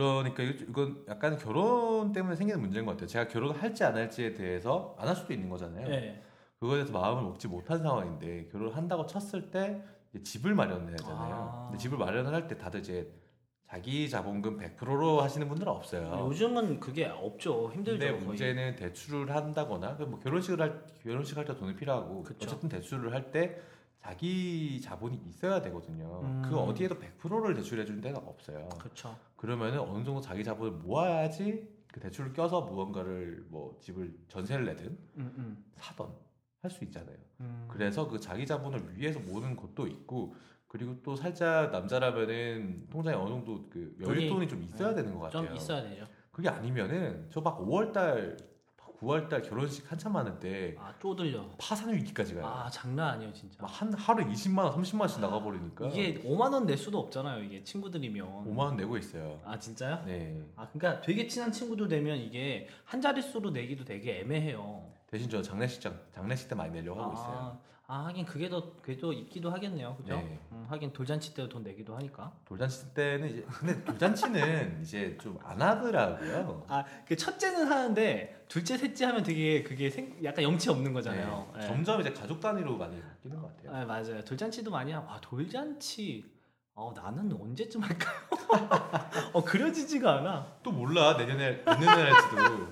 [0.02, 3.08] 그러니까 이건 약간 결혼 때문에 생기는 문제인 것 같아요.
[3.08, 5.86] 제가 결혼을 할지 안 할지에 대해서 안 할 수도 있는 거잖아요.
[5.86, 6.24] 네.
[6.62, 9.84] 그거에 대해서 마음을 먹지 못한 상황인데 결혼을 한다고 쳤을 때
[10.24, 11.34] 집을 마련해야 하잖아요.
[11.36, 11.66] 아.
[11.70, 13.12] 근데 집을 마련을 할 때 다들 이제
[13.68, 16.26] 자기 자본금 100%로 하시는 분들은 없어요.
[16.28, 17.70] 요즘은 그게 없죠.
[17.74, 18.00] 힘들죠.
[18.00, 18.26] 근데 거의.
[18.28, 22.46] 문제는 대출을 한다거나 그뭐 결혼식을 할 결혼식 할 때 돈이 필요하고 그쵸.
[22.48, 23.60] 어쨌든 대출을 할 때
[24.02, 26.22] 자기 자본이 있어야 되거든요.
[26.24, 26.42] 음.
[26.44, 28.68] 그 어디에도 100%를 대출해 주는 데가 없어요.
[28.80, 29.16] 그렇죠.
[29.42, 34.86] 그러면은 어느 정도 자기 자본을 모아야지 그 대출을 껴서 무언가를 뭐 집을 전세를 내든
[35.18, 35.66] 음, 음.
[35.78, 36.14] 사던
[36.62, 37.18] 할 수 있잖아요.
[37.40, 37.66] 음.
[37.68, 40.36] 그래서 그 자기 자본을 위해서 모으는 것도 있고
[40.68, 45.48] 그리고 또 살짝 남자라면은 통장에 어느 정도 그 돈이- 여윳돈이 좀 있어야 되는 것 같아요.
[45.48, 46.06] 좀 있어야 되죠.
[46.32, 48.38] 그게 아니면은 저 막 5월달,
[49.06, 51.44] 9월달 결혼식 한참 많은데 아 쪼들려.
[51.58, 52.46] 파산 위기까지 가요.
[52.46, 53.58] 아 장난 아니에요 진짜.
[53.62, 57.44] 막한 하루에 20만 원, 30만 원씩 나가버리니까 이게 5만 원 낼 수도 없잖아요.
[57.44, 58.46] 이게 친구들이면.
[58.46, 59.42] 5만 원 내고 있어요.
[59.44, 60.04] 아 진짜요?
[60.06, 60.40] 네.
[60.56, 64.92] 아 그러니까 되게 친한 친구들 되면 이게 한 자릿수로 내기도 되게 애매해요.
[65.08, 67.60] 대신 저 장례식장, 장례식 때 많이 내려고 하고 있어요.
[67.92, 70.16] 아, 아 하긴 그게 더또 있기도 하겠네요, 그죠?
[70.16, 70.40] 네.
[70.54, 72.32] 음, 하긴 돌잔치 때도 돈 내기도 하니까.
[72.46, 76.66] 돌잔치 때는 이제 근데 돌잔치는 이제 좀 안 하더라고요.
[76.70, 81.52] 아그 첫째는 하는데 둘째, 셋째 하면 되게 그게 생, 약간 영치 없는 거잖아요.
[81.54, 81.60] 네.
[81.60, 81.68] 네.
[81.68, 83.76] 점점 이제 가족 단위로 많이 바뀌는 것 같아요.
[83.76, 84.24] 아, 맞아요.
[84.24, 86.24] 돌잔치도 많이 하고 아 돌잔치.
[86.74, 88.16] 어 나는 언제쯤 할까요?
[89.34, 90.48] 어 그려지지가 않아.
[90.64, 92.68] 또 몰라 내년에 내년에 할지도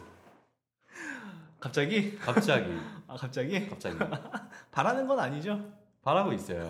[1.60, 2.18] 갑자기?
[2.18, 2.72] 갑자기
[3.10, 3.68] 아 갑자기?
[3.68, 3.98] 갑자기
[4.72, 5.60] 바라는 건 아니죠.
[6.04, 6.70] 바라고 있어요.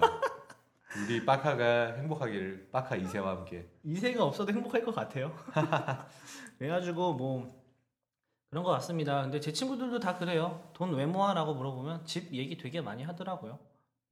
[1.05, 3.67] 우리 빠카가 행복하기를 빠카 이세와 함께.
[3.83, 5.31] 이세가 없어도 행복할 것 같아요.
[6.57, 7.59] 그래가지고 뭐
[8.49, 9.21] 그런 것 같습니다.
[9.21, 10.63] 근데 제 친구들도 다 그래요.
[10.73, 13.59] 돈 왜 모아라고 물어보면 집 얘기 되게 많이 하더라고요.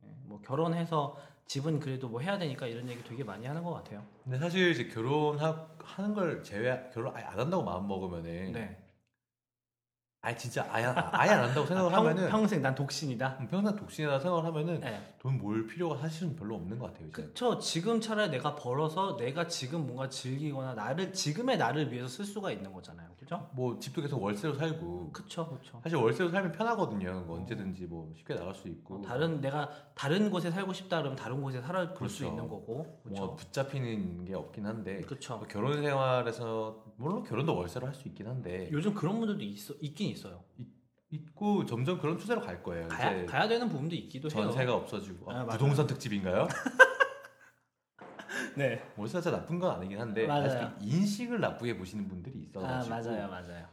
[0.04, 4.04] 예, 뭐 결혼해서 집은 그래도 뭐 해야 되니까 이런 얘기 되게 많이 하는 것 같아요.
[4.24, 8.78] 근데 사실 이제 결혼하는 걸 제외 결혼 아예 안 한다고 마음 먹으면은 네.
[10.28, 13.38] 아예 진짜 아예 아예 안 한다고 생각을 평, 하면은 평생 난 독신이다.
[13.40, 15.16] 음, 평생 독신이라 생각을 하면은 네.
[15.20, 17.08] 돈 모을 필요가 사실은 별로 없는 것 같아요.
[17.08, 17.22] 이제.
[17.24, 17.58] 그쵸.
[17.60, 22.74] 지금 차라리 내가 벌어서 내가 지금 뭔가 즐기거나 나를 지금의 나를 위해서 쓸 수가 있는
[22.74, 23.08] 거잖아요.
[23.18, 23.50] 그죠?
[23.54, 25.80] 뭐 집도 계속 월세로 살고 그쵸, 그쵸.
[25.82, 27.24] 사실 월세로 살면 편하거든요.
[27.26, 31.42] 뭐 언제든지 뭐 쉽게 나갈 수 있고 다른 내가 다른 곳에 살고 싶다 그러면 다른
[31.42, 32.26] 곳에 살아 볼수 그렇죠.
[32.26, 32.74] 있는 거고.
[32.76, 33.36] 뭐 그렇죠.
[33.38, 35.38] 붙잡히는 게 없긴 한데 그렇죠.
[35.38, 40.10] 뭐 결혼 생활에서 물론 결혼도 월세로 할 수 있긴 한데 요즘 그런 분들도 있어 있긴
[40.10, 40.44] 있어 요.
[41.10, 42.88] 있고 점점 그런 추세로 갈 거예요.
[42.88, 44.44] 가야 가야 되는 부분도 있기도 해요.
[44.44, 45.46] 전세가 없어지고 아, 아.
[45.46, 46.48] 부동산 특집인가요?
[48.58, 48.84] 네.
[48.98, 50.74] 월세 자체가 나쁜 건 아니긴 한데 맞아요.
[50.82, 53.68] 인식을 나쁘게 보시는 분들이 아 있어가지고 맞아요, 맞아요.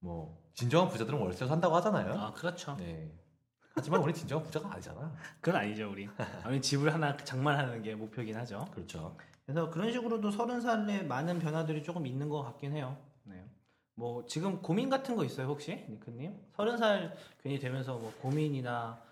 [0.00, 2.12] 뭐 진정한 부자들은 월세로 산다고 하잖아요.
[2.12, 2.76] 아 그렇죠.
[2.76, 3.10] 네.
[3.74, 5.12] 하지만 우리 진정한 부자가 아니잖아.
[5.40, 6.08] 그건 아니죠 우리.
[6.46, 8.66] 우리 집을 하나 장만하는 게 목표긴 하죠.
[8.72, 9.16] 그렇죠.
[9.46, 12.96] 그래서 그런 식으로도 서른 살에 많은 변화들이 조금 있는 것 같긴 해요.
[13.24, 13.48] 네.
[13.98, 16.32] 뭐 지금 고민 같은 거 있어요 혹시 니크님?
[16.54, 19.02] 서른 살 괜히 되면서 뭐 고민이나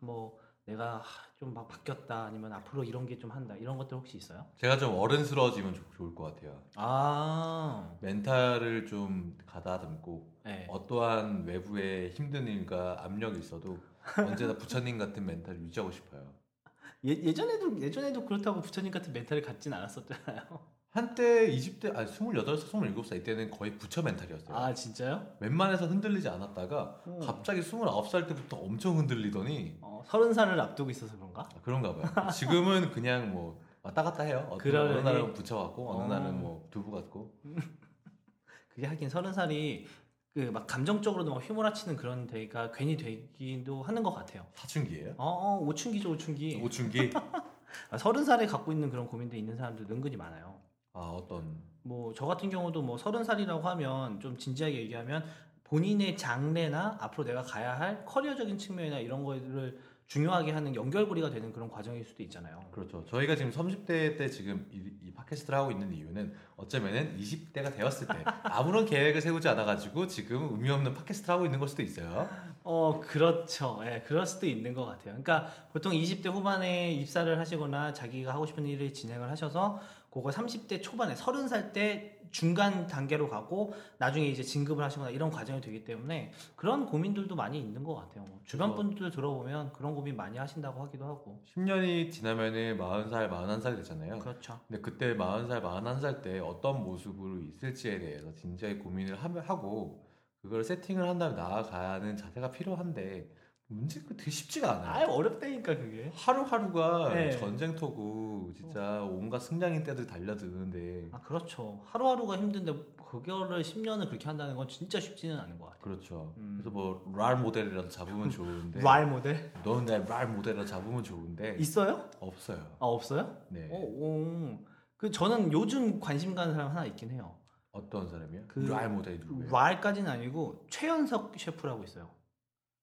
[0.00, 1.02] 뭐 내가
[1.38, 4.46] 좀 막 바뀌었다 아니면 앞으로 이런 게 좀 한다 이런 것들 혹시 있어요?
[4.56, 6.62] 제가 좀 어른스러워지면 좋- 좋을 것 같아요.
[6.76, 10.66] 아, 멘탈을 좀 가다듬고 네.
[10.70, 13.78] 어떠한 외부의 힘든 일과 압력이 있어도
[14.18, 16.32] 언제나 부처님 같은 멘탈을 유지하고 싶어요.
[17.04, 20.42] 예, 예전에도 예전에도 그렇다고 부처님 같은 멘탈을 갖진 않았었잖아요.
[20.90, 24.56] 한때 20대 아니 28살, 27살 이때는 거의 부처 멘탈이었어요.
[24.56, 25.36] 아 진짜요?
[25.38, 27.20] 웬만해서 흔들리지 않았다가 음.
[27.20, 31.42] 갑자기 29살 때부터 엄청 흔들리더니 어, 서른 살을 앞두고 있어서 그런가?
[31.42, 32.30] 아, 그런가 봐요.
[32.30, 34.44] 지금은 그냥 뭐 왔다 갔다 해요.
[34.46, 34.98] 어떤 그러려니.
[34.98, 36.18] 어느 날은 부처 같고 어느 어.
[36.18, 37.34] 날은 뭐 두부 같고.
[38.74, 39.86] 그게 하긴 서른 살이
[40.34, 44.46] 그 막 감정적으로도 막 휘몰아치는 그런 데가 괜히 되기도 하는 것 같아요.
[44.54, 45.14] 사춘기예요?
[45.18, 46.60] 어, 어 오춘기죠 오춘기.
[46.62, 47.10] 오춘기?
[47.90, 50.60] 아, 서른 살에 갖고 있는 그런 고민도 있는 사람들 은근히 많아요.
[50.92, 55.24] 아 어떤 뭐 저 같은 경우도 뭐 서른 살이라고 하면 좀 진지하게 얘기하면
[55.64, 61.70] 본인의 장래나 앞으로 내가 가야 할 커리어적인 측면이나 이런 거를 중요하게 하는 연결고리가 되는 그런
[61.70, 62.60] 과정일 수도 있잖아요.
[62.72, 63.04] 그렇죠.
[63.06, 68.14] 저희가 지금 30대 때 지금 이, 이 팟캐스트를 하고 있는 이유는 어쩌면은 20대가 되었을 때
[68.42, 72.28] 아무런 계획을 세우지 않아가지고 지금 의미 없는 팟캐스트를 하고 있는 걸 수도 있어요.
[72.72, 73.80] 어, 그렇죠.
[73.84, 75.06] 예, 그럴 수도 있는 것 같아요.
[75.20, 81.14] 그러니까 보통 20대 후반에 입사를 하시거나 자기가 하고 싶은 일을 진행을 하셔서 그거 30대 초반에
[81.14, 87.34] 30살 때 중간 단계로 가고 나중에 이제 진급을 하시거나 이런 과정이 되기 때문에 그런 고민들도
[87.34, 88.22] 많이 있는 것 같아요.
[88.28, 91.42] 뭐 주변 분들 들어보면 그런 고민 많이 하신다고 하기도 하고.
[91.56, 94.20] 10년이 지나면은 40살, 41살 되잖아요.
[94.20, 94.60] 그렇죠.
[94.68, 100.08] 근데 그때 40살, 41살 때 어떤 모습으로 있을지에 대해서 진지하게 고민을 하- 하고
[100.42, 103.30] 그걸 세팅을 한 다음에 나아가는 자세가 필요한데
[103.66, 104.90] 문제가 되게 쉽지가 않아요.
[104.90, 106.10] 아예 어렵다니까 그게.
[106.14, 107.30] 하루하루가 네.
[107.30, 111.80] 전쟁터고 진짜 온갖 승냥이 떼들 달려드는데 아 그렇죠.
[111.84, 112.72] 하루하루가 힘든데
[113.10, 115.80] 그거를 10년을 그렇게 한다는 건 진짜 쉽지는 않은 것 같아요.
[115.82, 116.34] 그렇죠.
[116.38, 116.54] 음.
[116.60, 122.08] 그래서 뭐 랄 모델이라도 잡으면 좋은데 랄 모델 너는 내랄 모델이라도 잡으면 좋은데 있어요?
[122.18, 122.58] 없어요.
[122.80, 123.36] 아 없어요?
[123.50, 123.68] 네.
[123.70, 124.58] 어, 어,
[124.96, 127.36] 그 저는 요즘 관심 가는 사람 하나 있긴 해요.
[127.72, 128.42] 어떤 사람이요?
[128.48, 129.50] 그랄 모델이 누구예요?
[129.50, 132.10] 랄까지는 아니고 최연석 셰프라고 있어요.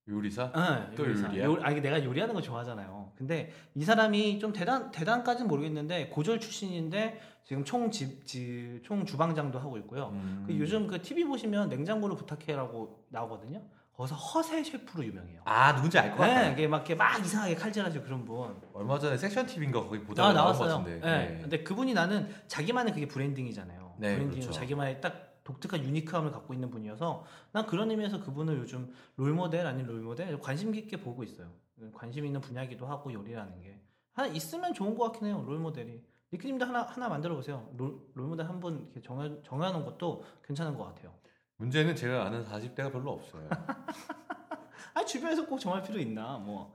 [0.08, 0.52] 요리사?
[0.56, 1.28] 네, 또 요리사.
[1.28, 1.44] 요리야?
[1.46, 3.12] 요, 아니 내가 요리하는 거 좋아하잖아요.
[3.18, 10.10] 근데 이 사람이 좀 대단 대단까지는 모르겠는데 고졸 출신인데 지금 총집총 주방장도 하고 있고요.
[10.14, 10.46] 음.
[10.48, 13.62] 그 요즘 그 TV 보시면 냉장고를 부탁해라고 나오거든요.
[13.98, 15.42] 거기서 허세 셰프로 유명해요.
[15.44, 16.42] 아 누군지 알 것 같아.
[16.44, 18.56] 네, 이게 막 이렇게 막 이상하게 칼질하시고 그런 분.
[18.74, 20.70] 얼마 전에 섹션 TV인가 거기 보다가 아 나왔어요.
[20.78, 21.00] 같은데.
[21.06, 21.28] 네.
[21.34, 21.40] 네.
[21.42, 23.87] 근데 그분이 나는 자기만의 그게 branding이잖아요.
[23.98, 24.52] 네, branding이고 그렇죠.
[24.52, 30.40] 자기만의 딱 독특한 unique함을 갖고 있는 분이어서 난 그런 의미에서 그분을 요즘 롤모델 아닌 롤모델
[30.40, 31.50] 관심 깊게 보고 있어요.
[31.94, 33.80] 관심 있는 분야기도 하고 요리라는 게
[34.14, 35.44] 하나 있으면 좋은 것 같긴 해요.
[35.46, 36.04] 롤모델이.
[36.34, 37.70] 니크님도 하나 하나 만들어 보세요.
[37.78, 41.14] 롤, 롤모델 한 분 정해 정해놓은 것도 괜찮은 것 같아요.
[41.58, 43.48] 문제는 제가 아는 40대가 별로 없어요.
[44.94, 46.38] 아 주변에서 꼭 정할 필요 있나?
[46.38, 46.74] 뭐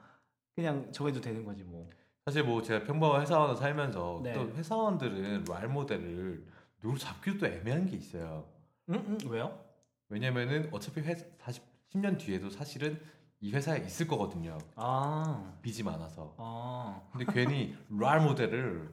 [0.55, 1.89] 그냥 정해도 되는 거지 뭐.
[2.25, 4.33] 사실 뭐 제가 평범한 회사원을 살면서 네.
[4.33, 6.47] 또 회사원들은 랄 모델을
[6.83, 8.45] 누구 잡기도 또 애매한 게 있어요.
[8.91, 9.59] 응, 응, 왜요?
[10.09, 13.01] 왜냐면은 어차피 회사 40, 10년 뒤에도 사실은
[13.41, 14.59] 이 회사에 있을 거거든요.
[14.77, 16.35] 아, 빚이 많아서.
[16.39, 18.91] 아, 근데 괜히 랄 모델을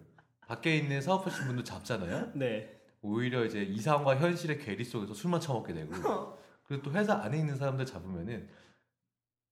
[0.48, 2.32] 밖에 있는 사업하시는 분들 잡잖아요.
[2.36, 2.80] 네.
[3.02, 5.92] 오히려 이제 이상과 현실의 괴리 속에서 술만 처먹게 되고
[6.64, 8.50] 그리고 또 회사 안에 있는 사람들 잡으면은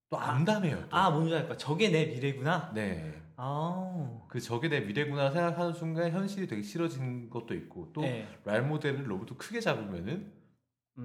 [0.10, 0.90] 또 아, 암담해요.
[0.90, 0.96] 또.
[0.96, 1.58] 아, 뭔지 알까?
[1.58, 2.72] 저게 내 미래구나.
[2.74, 3.22] 네.
[3.40, 8.28] 아, 그 저게 내 미래구나 생각하는 순간 현실이 되게 싫어지는 것도 있고 또 네.
[8.44, 10.32] 랄 모델을 너무 또 크게 잡으면은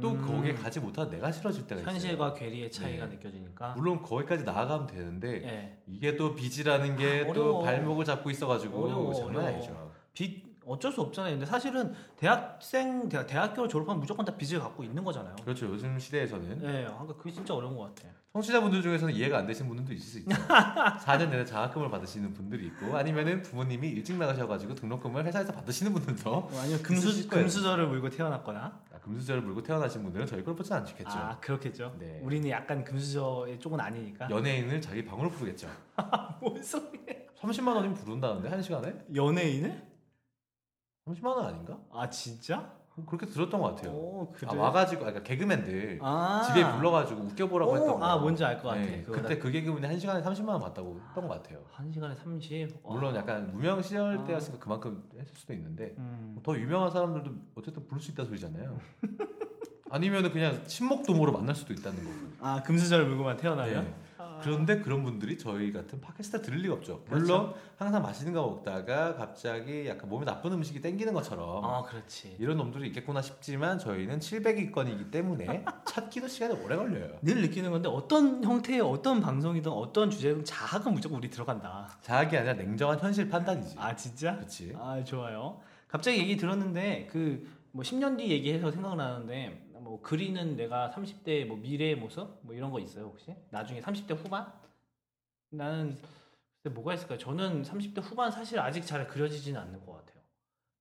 [0.00, 1.92] 또 음, 거기에 가지 못한 내가 싫어질 때가 있어요.
[1.94, 3.16] 현실과 괴리의 차이가 네.
[3.16, 3.74] 느껴지니까.
[3.74, 5.82] 물론 거기까지 나아가면 되는데 네.
[5.86, 7.62] 이게 또 빚이라는 게또 어려워.
[7.62, 9.44] 발목을 잡고 있어가지고 어려워, 장난.
[9.44, 9.92] 아니죠.
[10.14, 11.32] 빚 어쩔 수 없잖아요.
[11.34, 15.36] 근데 사실은 대학생 대학, 대학교를 졸업하면 무조건 다 빚을 갖고 있는 거잖아요.
[15.44, 15.66] 그렇죠.
[15.66, 18.08] 요즘 시대에서는 네, 그러니까 그게 진짜 어려운 것 같아.
[18.32, 20.30] 청취자분들 중에서는 이해가 안 되시는 분들도 있을 수 있죠.
[21.04, 26.50] 4년 내내 장학금을 받으시는 분들이 있고 아니면은 부모님이 일찍 나가셔가지고 등록금을 회사에서 받으시는 분들도 어,
[26.62, 27.28] 아니면 금수.
[27.28, 28.80] 금수저를 물고 태어났거나.
[28.90, 31.10] 아, 금수저를 물고 태어나신 분들은 저희 걸 뽑지 않겠죠.
[31.10, 31.94] 아 그렇겠죠.
[31.98, 32.20] 네.
[32.22, 34.30] 우리는 약간 금수저의 쪽은 아니니까.
[34.30, 35.68] 연예인을 자기 방으로 부르겠죠.
[36.40, 37.22] 뭔 소리야?
[37.38, 38.94] 30만 원이면 부른다는데 한 시간에?
[39.14, 39.91] 연예인을?
[41.06, 41.78] 30만 원 아닌가?
[41.92, 42.72] 아 진짜?
[43.06, 43.90] 그렇게 들었던 것 같아요.
[43.90, 44.50] 오 그래.
[44.50, 46.42] 아, 와가지고 아, 그러니까 개그맨들 아.
[46.46, 48.04] 집에 불러가지고 웃겨보라고 오, 했던 거.
[48.04, 48.80] 아 뭔지 알 것 같아.
[48.82, 51.64] 네, 그때 그 개그맨이 한 시간에 30만 원 받다고 했던 것 같아요.
[51.72, 52.80] 한 시간에 30.
[52.82, 52.94] 와.
[52.94, 54.24] 물론 약간 무명 시절 아.
[54.24, 56.38] 때였으니까 그만큼 했을 수도 있는데 음.
[56.42, 58.78] 더 유명한 사람들도 어쨌든 부를 수 있다 소리잖아요.
[59.90, 62.16] 아니면은 그냥 친목 도모로 만날 수도 있다는 거고.
[62.40, 63.84] 아 금수저를 물고만 태어나면.
[63.84, 63.94] 네.
[64.42, 64.44] 아.
[64.44, 67.04] 그런데 그런 분들이 저희 같은 팟캐스트 들을 리가 없죠.
[67.08, 67.54] 물론 그렇죠.
[67.76, 72.36] 항상 맛있는 거 먹다가 갑자기 약간 몸에 나쁜 음식이 땡기는 것처럼 아 그렇지.
[72.38, 77.18] 이런 놈들이 있겠구나 싶지만 저희는 700위권이기 때문에 찾기도 시간이 오래 걸려요.
[77.22, 81.88] 늘 느끼는 건데 어떤 형태의 어떤 방송이든 어떤 주제든 자학은 무조건 우리 들어간다.
[82.02, 83.76] 자학이 아니라 냉정한 현실 판단이지.
[83.78, 84.36] 아 진짜?
[84.36, 84.74] 그렇지.
[84.78, 85.60] 아 좋아요.
[85.88, 89.61] 갑자기 얘기 들었는데 그 뭐 10년 뒤 얘기해서 생각나는데
[89.92, 93.36] 뭐 그리는 내가 30대 뭐 미래의 모습 뭐 이런 거 있어요 혹시?
[93.50, 94.50] 나중에 30대 후반?
[95.50, 95.98] 나는
[96.62, 97.18] 글쎄 뭐가 있을까요?
[97.18, 100.22] 저는 30대 후반 사실 아직 잘 그려지지는 않는 것 같아요.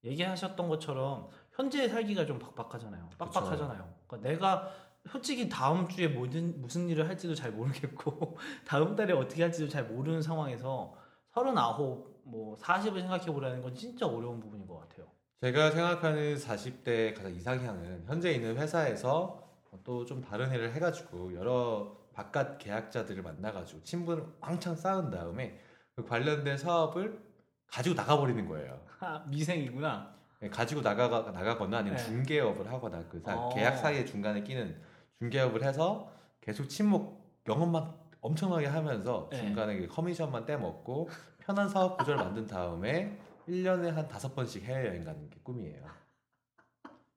[0.06, 3.10] 얘기하셨던 것처럼 현재 살기가 좀 빡빡하잖아요.
[3.18, 3.94] 빡빡하잖아요.
[4.08, 4.72] 그러니까 내가
[5.10, 10.22] 솔직히 다음 주에 뭐든 무슨 일을 할지도 잘 모르겠고 다음 달에 어떻게 할지도 잘 모르는
[10.22, 10.96] 상황에서
[11.32, 15.12] 39, 뭐 40을 생각해 보라는 건 진짜 어려운 부분인 것 같아요.
[15.42, 19.42] 제가 생각하는 40대 가장 이상향은 현재 있는 회사에서
[19.84, 25.60] 또 좀 다른 일을 해가지고 여러 바깥 계약자들을 만나가지고 친분을 왕창 쌓은 다음에
[25.96, 27.20] 그 관련된 사업을
[27.68, 28.80] 가지고 나가버리는 거예요.
[29.00, 30.14] 아, 미생이구나.
[30.42, 32.04] 네, 가지고 나가가 나가거나 아니면 네.
[32.04, 33.50] 중개업을 하거나 그 사- 어.
[33.56, 34.76] 계약 사이에 중간에 끼는
[35.20, 39.38] 중개업을 해서 계속 친목 영업만 엄청나게 하면서 네.
[39.38, 45.30] 중간에 그 커미션만 떼먹고 편한 사업 구조를 만든 다음에 1년에 한 다섯 번씩 해외여행 가는
[45.30, 45.86] 게 꿈이에요.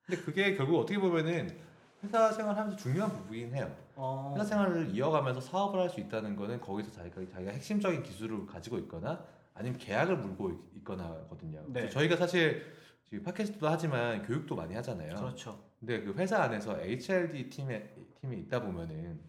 [0.05, 1.57] 근데 그게 결국 어떻게 보면은
[2.03, 3.75] 회사 생활하면서 중요한 부분이긴 해요.
[3.95, 4.33] 어.
[4.35, 9.25] 회사 생활을 이어가면서 사업을 할 수 있다는 거는 거기서 자기가, 자기가 핵심적인 기술을 가지고 있거나
[9.53, 11.63] 아니면 계약을 물고 있- 있거나거든요.
[11.69, 11.89] 네.
[11.89, 15.15] 저희가 사실 지금 팟캐스트도 하지만 교육도 많이 하잖아요.
[15.15, 15.63] 그렇죠.
[15.79, 19.19] 근데 그 회사 안에서 HRD 팀에 팀이 있다 보면은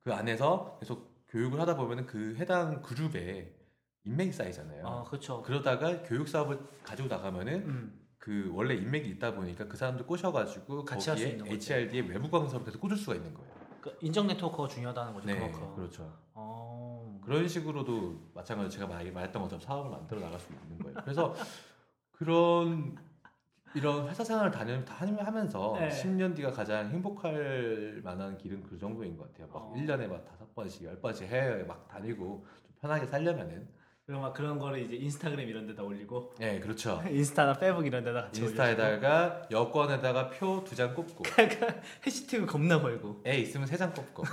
[0.00, 3.54] 그 안에서 계속 교육을 하다 보면은 그 해당 그룹에
[4.04, 4.86] 인맥이 쌓이잖아요.
[4.86, 5.42] 아, 그렇죠.
[5.42, 8.00] 그러다가 교육 사업을 가지고 나가면은 음.
[8.18, 11.54] 그 원래 인맥이 있다 보니까 그 사람들 꼬셔가지고 같이 할수 거기에.
[11.54, 13.50] HRD의 외부 강사로 계속 꽂을 수가 있는 거예요.
[13.80, 15.26] 그 인정 네트워크가 중요하다는 거죠.
[15.26, 15.74] 네, 그만큼.
[15.74, 16.12] 그렇죠.
[16.34, 17.18] 어.
[17.24, 20.98] 그런 식으로도 마찬가지로 제가 말, 말했던 것처럼 사업을 만들어 나갈 수 있는 거예요.
[21.02, 21.34] 그래서
[22.12, 22.96] 그런
[23.74, 25.88] 이런 회사 생활을 다니, 다니면서 네.
[25.88, 29.46] 10년 뒤가 가장 행복할 만한 길은 그 정도인 것 같아요.
[29.48, 29.74] 막 어.
[29.76, 33.79] 1년에 막 다섯 번씩, 열 번씩 해외 막 다니고 좀 편하게 살려면은.
[34.10, 37.00] 그럼 막 그런 거를 이제 인스타그램 이런 데다 올리고 네, 그렇죠.
[37.08, 41.66] 인스타나 페북 이런 데다 같이 인스타에다가 여권에다가 표 두장 꽂고 올리고
[42.04, 44.24] 해시태그 겁나 걸고 애 있으면 세장 꽂고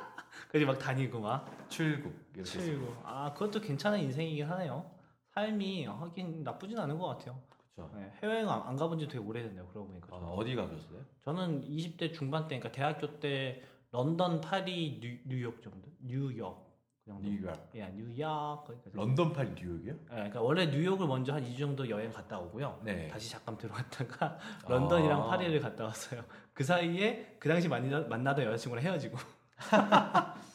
[0.48, 2.14] 그리고 막 다니고 막 출국.
[2.44, 4.90] 치고 아 그것도 괜찮은 인생이긴 하네요.
[5.34, 7.38] 삶이 하긴 나쁘진 않은 것 같아요.
[7.74, 7.94] 그렇죠.
[7.94, 9.66] 네, 해외여행 안, 안 가본 지 되게 오래됐네요.
[9.66, 10.16] 그러고 보니까.
[10.16, 11.04] 어, 어디 가셨어요?
[11.26, 15.90] 저는 20대 중반 때, 그러니까 대학교 때 런던, 파리, 뉴, 뉴욕 정도?
[16.00, 16.65] 뉴욕
[17.06, 17.12] 그.
[17.22, 17.48] 뉴욕.
[17.78, 18.64] 야, 뉴욕.
[18.66, 18.96] 거기까지.
[18.96, 19.92] 런던 파리 뉴욕이요?
[19.92, 22.80] 네, 그러니까 원래 뉴욕을 먼저 한 2주 정도 여행 갔다 오고요.
[22.84, 23.06] 네.
[23.08, 24.38] 다시 잠깐 들어갔다가
[24.68, 25.26] 런던이랑 아.
[25.26, 26.24] 파리를 갔다 왔어요.
[26.52, 29.16] 그 사이에 그 당시 만나, 만나던 여자친구랑 헤어지고.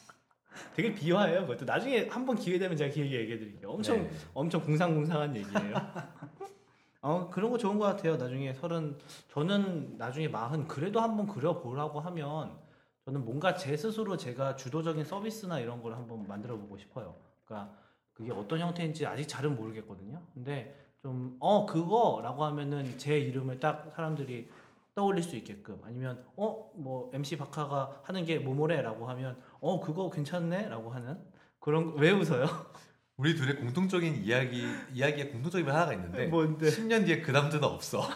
[0.76, 1.42] 되게 비화해요.
[1.42, 3.70] 그것도 나중에 한번 기회 되면 제가 길게 얘기해 드릴게요.
[3.70, 4.10] 엄청 네.
[4.34, 5.74] 엄청 궁상궁상한 얘기예요.
[7.00, 8.16] 어 그런 거 좋은 것 같아요.
[8.16, 8.96] 나중에 서른
[9.32, 12.61] 저는 나중에 마흔 그래도 한번 그려보라고 하면
[13.04, 17.16] 저는 뭔가 제 스스로 제가 주도적인 서비스나 이런 걸 한번 만들어 보고 싶어요.
[17.44, 17.74] 그러니까
[18.12, 20.22] 그게 어떤 형태인지 아직 잘은 모르겠거든요.
[20.34, 24.48] 근데 좀 어 그거라고 하면은 제 이름을 딱 사람들이
[24.94, 30.90] 떠올릴 수 있게끔 아니면 어 뭐 MC 박하가 하는 게 뭐뭐래라고 하면 어 그거 괜찮네라고
[30.90, 31.18] 하는
[31.58, 32.46] 그런 왜 웃어요?
[33.18, 34.62] 우리 둘의 공통적인 이야기
[34.92, 36.66] 이야기에 공통적인 게 하나가 있는데 뭔데?
[36.68, 38.00] 10년 뒤에 그 남자는 없어.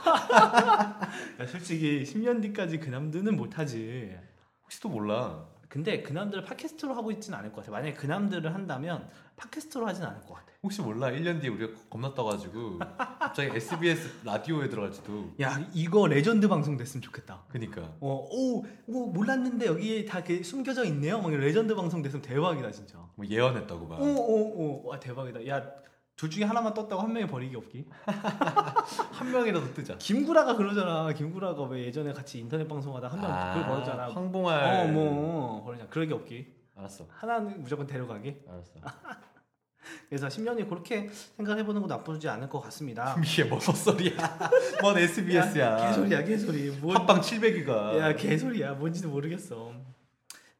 [1.40, 4.16] 야, 솔직히 10년 뒤까지 그 남들은 못하지.
[4.66, 5.46] 혹시도 몰라.
[5.68, 7.72] 근데 그 남들을 팟캐스트로 하고 있지는 않을 것 같아.
[7.72, 10.46] 만약에 그 남들을 한다면 팟캐스트로 하진 않을 것 같아.
[10.62, 11.08] 혹시 몰라.
[11.08, 12.78] 1년 뒤에 우리가 겁나 떠가지고
[13.18, 15.34] 갑자기 SBS 라디오에 들어갈지도.
[15.40, 17.44] 야 이거 레전드 방송 됐으면 좋겠다.
[17.48, 17.82] 그니까.
[18.00, 21.20] 어, 오, 오 몰랐는데 여기에 다 숨겨져 있네요.
[21.20, 22.98] 막 레전드 방송 됐으면 대박이다 진짜.
[23.14, 24.00] 뭐 예언했다고 막.
[24.00, 25.46] 오, 오, 오, 와 대박이다.
[25.48, 25.62] 야
[26.16, 27.84] 둘 중에 하나만 떴다고 한 명이 버리기 없기.
[29.12, 29.96] 한 명이라도 뜨자.
[29.98, 31.12] 김구라가 그러잖아.
[31.12, 34.08] 김구라가 왜 예전에 같이 인터넷 방송하다 한명 그걸 버렸잖아.
[34.10, 34.64] 황봉알.
[34.64, 35.86] 어, 뭐 버리냐.
[35.88, 36.46] 그러기 없기.
[36.74, 37.06] 알았어.
[37.10, 38.34] 하나는 무조건 데려가기.
[38.48, 38.72] 알았어.
[40.08, 43.14] 그래서 10년이 그렇게 생각해보는 것도 나쁘지 않을 것 같습니다.
[43.22, 44.16] 이게 뭔 헛소리야.
[44.80, 45.88] 뭔 SBS야.
[45.88, 46.70] 개소리야 개소리.
[46.80, 47.98] 뭔 합방 700기가.
[47.98, 49.72] 야 개소리야 뭔지도 모르겠어.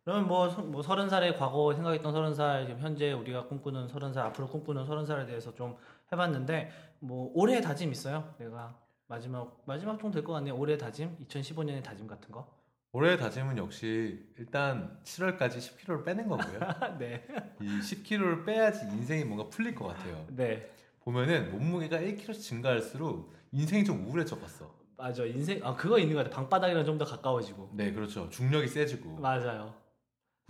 [0.07, 4.13] 그러면 뭐, 서- 뭐 서른 살의 과거 생각했던 서른 살 지금 현재 우리가 꿈꾸는 서른
[4.13, 5.77] 살 앞으로 꿈꾸는 서른 살에 대해서 좀
[6.13, 8.33] 해봤는데 뭐 올해 다짐 있어요?
[8.39, 10.55] 내가 마지막 마지막 정도 될것 같네요.
[10.57, 12.47] 올해 다짐 2015년의 다짐 같은 거.
[12.93, 16.61] 올해 다짐은 역시 일단 7월까지 10kg를 빼는 거고요.
[17.01, 17.27] 네.
[17.61, 20.25] 이 10kg를 빼야지 인생이 뭔가 풀릴 것 같아요.
[20.29, 20.71] 네.
[21.01, 24.73] 보면은 몸무게가 1kg씩 증가할수록 인생이 좀 우울해져 갔어.
[24.97, 26.37] 맞아 인생 아 그거 있는 것 같아.
[26.37, 27.71] 방바닥이랑 좀 더 가까워지고.
[27.73, 28.31] 네, 그렇죠.
[28.31, 29.75] 중력이 세지고 맞아요.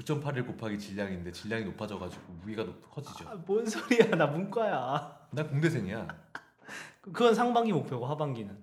[0.07, 3.29] 9.81 곱하기 질량인데 질량이 높아져가지고 무게가 높, 커지죠.
[3.29, 5.19] 아, 뭔 소리야 나 문과야.
[5.31, 6.07] 나 공대생이야.
[7.01, 8.57] 그- 그건 상반기 목표고 하반기는.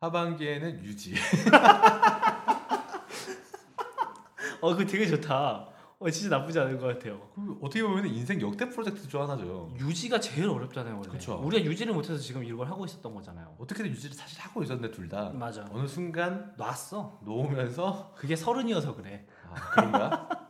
[0.00, 1.14] 하반기에는 유지.
[4.60, 5.68] 어 그거 되게 좋다.
[5.98, 7.30] 어 진짜 나쁘지 않은 것 같아요.
[7.34, 9.74] 그 어떻게 보면 인생 역대 프로젝트 중 하나죠.
[9.78, 11.08] 유지가 제일 어렵잖아요 원래.
[11.08, 11.40] 그쵸.
[11.42, 13.56] 우리가 유지를 못해서 지금 이걸 하고 있었던 거잖아요.
[13.58, 15.64] 어떻게든 유지를 사실 하고 있었는데 둘 다 맞아.
[15.70, 17.18] 어느 순간 놨어.
[17.24, 19.26] 놓으면서 그게 서른이어서 그래.
[19.50, 20.28] 아, 그런가?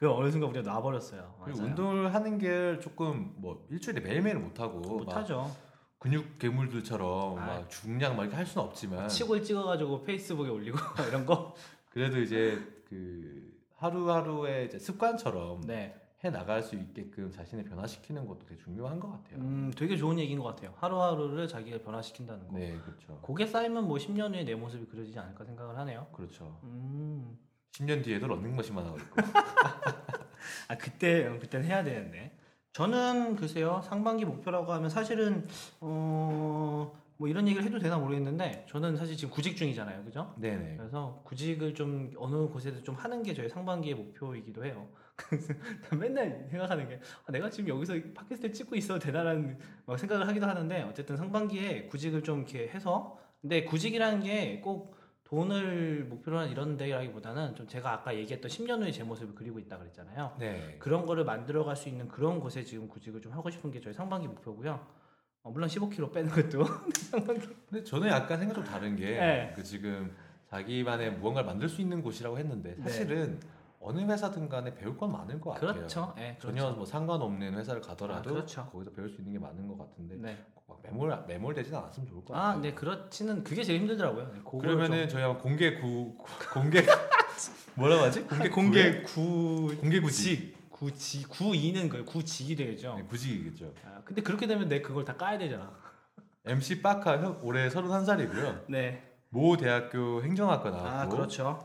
[0.00, 1.34] 그 어느 순간 우리가 놔버렸어요.
[1.44, 1.60] 그리고.
[1.60, 5.54] 운동을 하는 게 조금 뭐 일주일에 매일매일 못 하고 막 못하죠.
[5.98, 7.46] 근육 괴물들처럼 아.
[7.46, 11.54] 막 중량 막 이렇게 할 수는 없지만 치골 찍어가지고 페이스북에 올리고 이런 거.
[11.90, 12.58] 그래도 이제
[12.88, 15.94] 그 하루하루의 이제 습관처럼 네.
[16.24, 19.38] 해 나갈 수 있게끔 자신을 변화시키는 것도 되게 중요한 것 같아요.
[19.40, 20.72] 음 되게 좋은 얘기인 것 같아요.
[20.76, 22.56] 하루하루를 자기가 변화시킨다는 거.
[22.56, 23.18] 네, 그렇죠.
[23.20, 26.06] 고개 쌓이면 뭐 10년 후에 내 모습이 그려지지 않을까 생각을 하네요.
[26.12, 26.58] 그렇죠.
[26.64, 27.38] 음.
[27.72, 29.16] 10년 뒤에도 런닝머신만 하고 있고.
[30.68, 32.36] 아 그때 어, 그때는 해야 되는데
[32.72, 35.46] 저는 글쎄요 상반기 목표라고 하면 사실은
[35.80, 40.76] 어, 뭐 이런 얘기를 해도 되나 모르겠는데 저는 사실 지금 구직 중이잖아요 그죠 네네.
[40.76, 45.52] 그래서 구직을 좀 어느 곳에도 좀 하는 게 저희 상반기의 목표이기도 해요 그래서
[45.96, 49.00] 맨날 생각하는 게 아, 내가 지금 여기서 팟캐스트를 찍고 있어도
[49.84, 54.99] 막 생각을 하기도 하는데 어쨌든 상반기에 구직을 좀 이렇게 해서 근데 구직이라는 게 꼭
[55.30, 59.78] 돈을 목표로 하는 이런 데라기보다는 좀 제가 아까 얘기했던 10년 후에 제 모습을 그리고 있다
[59.78, 60.34] 그랬잖아요.
[60.40, 60.76] 네.
[60.80, 63.94] 그런 거를 만들어 갈 수 있는 그런 곳에 지금 구직을 좀 하고 싶은 게 저희
[63.94, 64.84] 상반기 목표고요.
[65.44, 67.48] 어, 물론 15kg 빼는 것도 상반기.
[67.70, 69.52] 근데 저는 약간 생각 좀 다른 게 네.
[69.54, 70.12] 그 지금
[70.50, 73.38] 자기만의 무언가를 만들 수 있는 곳이라고 했는데 사실은
[73.82, 75.72] 어느 회사든 간에 배울 건 많을 것 같아요.
[75.72, 76.14] 그렇죠.
[76.18, 76.76] 예, 전혀 그렇죠.
[76.76, 78.68] 뭐 상관없는 회사를 가더라도 아, 그렇죠.
[78.70, 80.44] 거기서 배울 수 있는 게 많은 것 같은데 네.
[80.54, 82.60] 꼭막 매몰 매몰되진 않았으면 좋을 것 아, 같아요.
[82.60, 84.32] 네, 그렇지는 그게 제일 힘들더라고요.
[84.34, 86.14] 네, 그러면은 저희 한번 공개 구
[86.52, 86.84] 공개
[87.74, 88.22] 뭐라고 하지?
[88.24, 92.04] 공개 좀- 공개 구 공개 구직 구직 구이는 거예요.
[92.04, 92.94] 구직이 되죠.
[92.96, 93.72] 네, 구직이겠죠.
[93.86, 95.72] 아, 근데 그렇게 되면 내 그걸 다 까야 되잖아.
[96.44, 98.64] MC 빠카 형 올해 31살이고요.
[98.68, 99.06] 네.
[99.30, 101.64] 모 대학교 행정학과 나왔고 아, 그렇죠.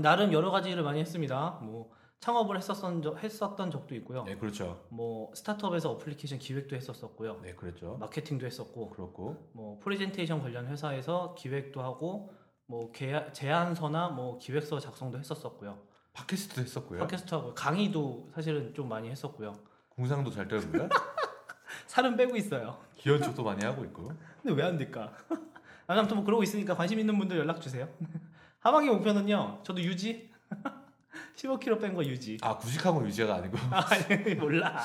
[0.00, 1.58] 나름 여러 가지를 많이 했습니다.
[1.62, 4.24] 뭐 창업을 했었던 적, 했었던 적도 있고요.
[4.24, 4.84] 네, 그렇죠.
[4.88, 7.40] 뭐 스타트업에서 어플리케이션 기획도 했었었고요.
[7.42, 7.96] 네, 그렇죠.
[7.98, 12.32] 마케팅도 했었고 그렇고 뭐 프레젠테이션 관련 회사에서 기획도 하고
[12.66, 15.78] 뭐 계야, 제안서나 뭐 기획서 작성도 했었었고요.
[16.14, 17.00] 팟캐스트도 했었고요.
[17.00, 19.52] 팟캐스트 하고 강의도 사실은 좀 많이 했었고요.
[19.90, 20.88] 공상도 잘 떨고요.
[21.86, 22.78] 살은 빼고 있어요.
[22.96, 24.10] 기원축도 많이 하고 있고.
[24.42, 25.12] 근데 왜 안 될까?
[25.86, 27.86] 아, 아무튼 뭐 그러고 있으니까 관심 있는 분들 연락 주세요.
[28.64, 29.60] 하반기 목표는요.
[29.62, 30.30] 저도 유지.
[31.36, 32.38] 15kg 뺀 거 유지.
[32.40, 34.80] 아, 구직하고 유지가 아니고 아니 몰라.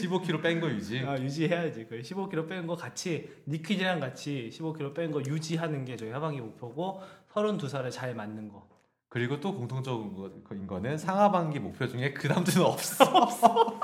[0.00, 1.00] 15kg 뺀 거 유지.
[1.00, 1.86] 아, 유지해야지.
[1.88, 7.02] 그 15kg 뺀 거 같이 니퀴즈랑 같이 15kg 뺀 거 유지하는 게 저희 하반기 목표고
[7.32, 8.68] 32살에 잘 맞는 거.
[9.08, 13.80] 그리고 또 공통적인 거는 상하반기 목표 중에 그 남자는 없어.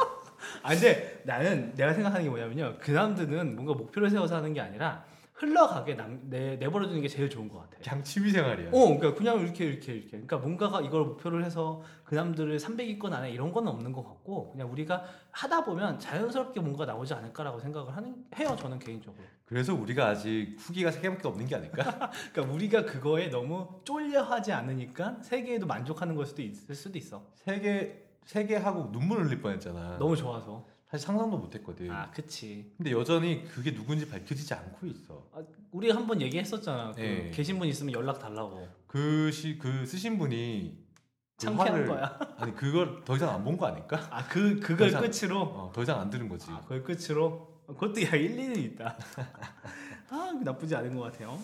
[0.63, 2.77] 아 근데 나는 내가 생각하는 게 뭐냐면요.
[2.81, 5.05] 그 남들은 뭔가 목표를 세워서 하는 게 아니라
[5.41, 7.79] 흘러가게 남, 내, 내버려 두는 게 제일 좋은 것 같아.
[7.83, 8.69] 그냥 취미 생활이야.
[8.69, 10.11] 어, 그러니까 그냥 이렇게 이렇게 이렇게.
[10.11, 14.71] 그러니까 뭔가가 이걸 목표를 해서 그 남들을 300위권 안에 이런 건 없는 것 같고 그냥
[14.71, 18.55] 우리가 하다 보면 자연스럽게 뭔가 나오지 않을까라고 생각을 하는 해요.
[18.59, 19.25] 저는 개인적으로.
[19.47, 22.11] 그래서 우리가 아직 후기가 세 개밖에 없는 게 아닐까?
[22.33, 27.25] 그러니까 우리가 그거에 너무 쫄려하지 않으니까 세계에도 만족하는 걸 수도 있을 수도 있어.
[27.35, 29.97] 세 개 세 개 하고 눈물 흘릴 뻔했잖아.
[29.99, 30.67] 너무 좋아서.
[30.91, 31.91] 사실 상상도 못했거든.
[31.91, 32.73] 아, 그치.
[32.77, 35.25] 근데 여전히 그게 누군지 밝혀지지 않고 있어.
[35.71, 36.93] 우리 한 번 얘기했었잖아.
[36.93, 37.31] 그 예.
[37.31, 38.67] 계신 분 있으면 연락 달라고.
[38.89, 40.77] 그 시 그 쓰신 분이
[41.37, 42.19] 그 창피한 화를- 거야.
[42.39, 44.09] 아니 그걸 더 이상 안 본 거 아닐까?
[44.11, 45.41] 아, 그 그걸 더 이상- 끝으로.
[45.43, 46.51] 어, 더 이상 안 들은 거지.
[46.51, 47.63] 아, 그걸 끝으로.
[47.69, 48.97] 그것도 야 일리는 있다.
[50.11, 51.39] 아, 나쁘지 않은 것 같아요.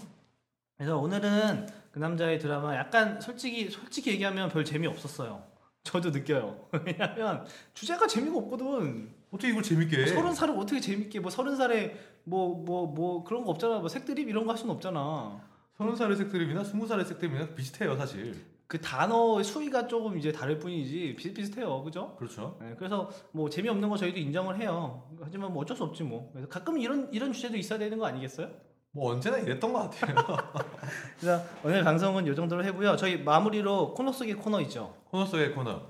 [0.77, 5.45] 그래서 오늘은 그 남자의 드라마 약간 솔직히 솔직히 얘기하면 별 재미 없었어요.
[5.85, 6.69] 저도 느껴요.
[6.85, 9.15] 왜냐면 주제가 재미가 없거든.
[9.31, 10.07] 어떻게 이걸 재밌게 해?
[10.07, 13.79] 서른 살을 어떻게 재밌게 뭐 서른 살에 뭐뭐 뭐 그런 거 없잖아.
[13.79, 15.41] 뭐 색드립 이런 거 할 수는 없잖아.
[15.77, 18.35] 서른 살의 색드립이나 스무 살의 색드립이나 비슷해요 사실.
[18.67, 21.83] 그 단어의 수위가 조금 이제 다를 뿐이지 비슷비슷해요.
[21.85, 22.17] 그죠?
[22.19, 22.57] 그렇죠.
[22.61, 25.05] 네, 그래서 뭐 재미없는 거 저희도 인정을 해요.
[25.23, 26.31] 하지만 뭐 어쩔 수 없지 뭐.
[26.33, 28.49] 그래서 가끔 이런 이런 주제도 있어야 되는 거 아니겠어요?
[28.91, 30.17] 뭐 언제나 이랬던 것 같아요.
[31.21, 32.97] 그래서 오늘 방송은 이 정도로 해고요.
[32.97, 34.97] 저희 마무리로 코너 속의 코너 있죠.
[35.11, 35.83] 코너 속의 코너.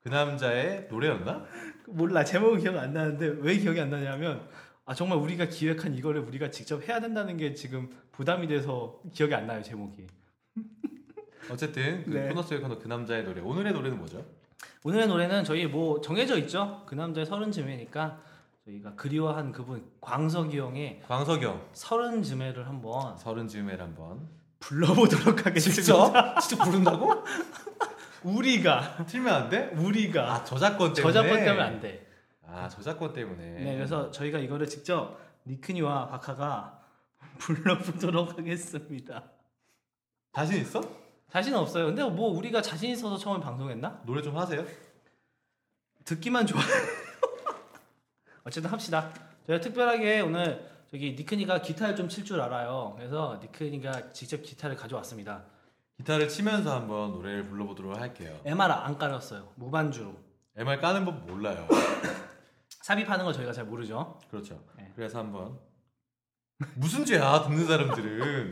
[0.00, 1.44] 그 남자의 노래였나?
[1.88, 4.48] 몰라 제목은 기억 안 나는데 왜 기억이 안 나냐면
[4.84, 9.46] 아 정말 우리가 기획한 이거를 우리가 직접 해야 된다는 게 지금 부담이 돼서 기억이 안
[9.46, 10.06] 나요 제목이.
[11.50, 12.28] 어쨌든 그 네.
[12.28, 13.40] 코너 속의 코너 그 남자의 노래.
[13.40, 14.24] 오늘의 노래는 뭐죠?
[14.84, 16.82] 오늘의 노래는 저희 뭐 정해져 있죠.
[16.86, 18.20] 그 남자의 서른 즈메니까
[18.64, 21.68] 저희가 그리워한 그분 광석이 형의 광석영.
[21.72, 24.28] 서른 즈메를 한번 서른 즈음에 한번.
[24.58, 25.82] 불러보도록 하겠습니다.
[25.82, 26.38] 진짜?
[26.40, 27.12] 진짜 부른다고?
[28.22, 29.70] 우리가 틀면 안 돼?
[29.74, 31.12] 우리가 아 저작권 때문에.
[31.12, 32.06] 저작권 때문에 안 돼.
[32.46, 33.44] 아 저작권 때문에.
[33.64, 36.80] 네, 그래서 저희가 이거를 직접 니크니와 바카가
[37.38, 39.24] 불러보도록 하겠습니다.
[40.32, 40.80] 자신 있어?
[41.30, 41.86] 자신 없어요.
[41.86, 44.02] 근데 뭐 우리가 자신 있어서 처음에 방송했나?
[44.06, 44.64] 노래 좀 하세요.
[46.04, 46.64] 듣기만 좋아요.
[48.44, 49.12] 어쨌든 합시다.
[49.46, 52.94] 저희가 특별하게 오늘 저기 니크니가 기타를 좀 칠 줄 알아요.
[52.96, 55.44] 그래서 니크니가 직접 기타를 가져왔습니다.
[55.98, 58.38] 기타를 치면서 한번 노래를 불러보도록 할게요.
[58.44, 59.52] MR 안 깔았어요.
[59.56, 60.14] 무반주로.
[60.56, 61.66] MR 까는 법 몰라요.
[62.82, 64.18] 삽입하는 거 저희가 잘 모르죠.
[64.30, 64.62] 그렇죠.
[64.76, 64.92] 네.
[64.94, 65.58] 그래서 한번
[66.74, 68.50] 무슨 죄야 듣는 사람들은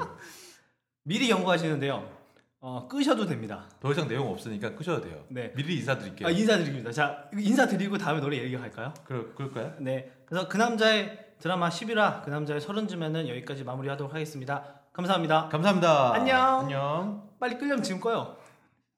[1.05, 2.25] 미리 연구하시는데요.
[2.61, 3.69] 어, 끄셔도 됩니다.
[3.79, 5.25] 더 이상 내용 없으니까 끄셔도 돼요.
[5.29, 5.53] 네.
[5.55, 6.27] 미리 인사드릴게요.
[6.27, 6.91] 아, 인사드립니다.
[6.93, 8.95] 자, 인사드리고 다음에 노래 얘기할까요?
[9.05, 9.75] 그럴, 그럴까요?
[9.81, 10.11] 네.
[10.25, 14.74] 그래서 그 남자의 드라마 11화 그 남자의 서른쯤에는 여기까지 마무리하도록 하겠습니다.
[14.95, 15.49] 감사합니다.
[15.49, 16.15] 감사합니다.
[16.15, 16.61] 안녕.
[16.61, 17.29] 안녕.
[17.41, 18.37] 빨리 끌려면 지금 꺼요.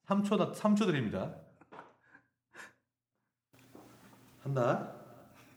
[0.07, 1.33] 3초, 3초 드립니다.
[4.43, 4.91] 한다.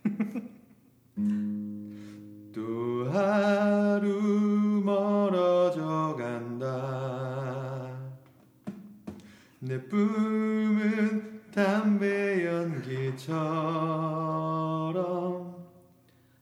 [2.55, 7.99] 또 하루 멀어져 간다.
[9.59, 13.30] 내 꿈은 담배 연기처럼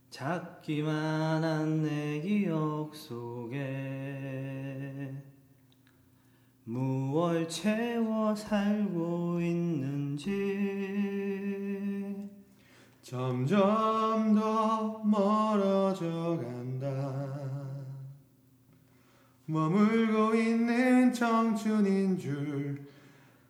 [0.08, 3.56] 작 기만 한 내 기억 속에
[6.64, 10.28] 무얼 채워 살고 있는지
[13.00, 17.48] 점점 더 멀어져 간다.
[19.46, 22.86] 머물고 있는 청춘인 줄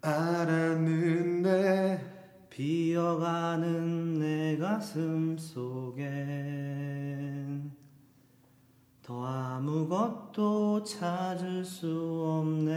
[0.02, 1.48] 알았는데
[2.48, 6.97] 비어가는 내 가슴 속엔
[9.08, 12.74] 더 아무것도 찾을 수 없네.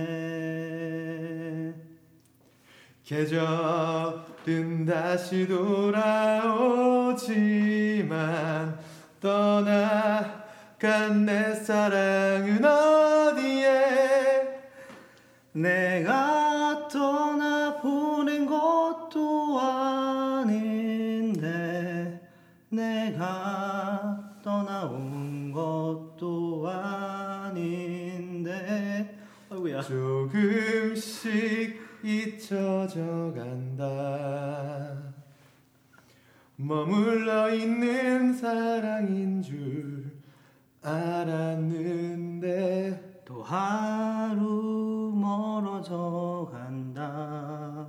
[3.04, 6.80] 계절은 다시 돌아오지만
[9.20, 14.62] 떠나간 내 사랑은 어디에?
[15.52, 16.41] 내가
[29.82, 35.14] 조금씩 잊혀져 간다.
[36.56, 40.12] 머물러 있는 사랑인 줄
[40.82, 42.42] 알았는데
[43.26, 47.88] 또 하루 멀어져 간다.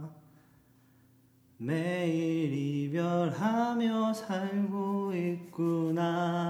[1.59, 6.43] 매일 이별하며 살고 있구나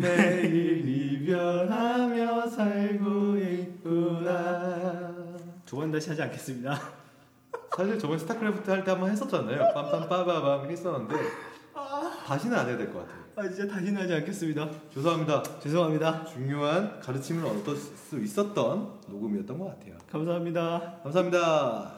[0.00, 5.14] 매일 이별하며 살고 있구나.
[5.66, 6.78] 두 번 다시 하지 않겠습니다.
[7.76, 9.72] 사실 저번에 스타크래프트 할 때 한번 했었잖아요.
[9.74, 11.14] 빰빰빠바밤 했었는데
[12.26, 13.24] 다시는 안 해야 될 것 같아요.
[13.36, 14.68] 아 진짜 다시는 하지 않겠습니다.
[14.92, 15.42] 죄송합니다.
[15.60, 16.24] 죄송합니다.
[16.26, 19.94] 중요한 가르침을 얻을 수 있었던 녹음이었던 것 같아요.
[20.12, 21.00] 감사합니다.
[21.02, 21.96] 감사합니다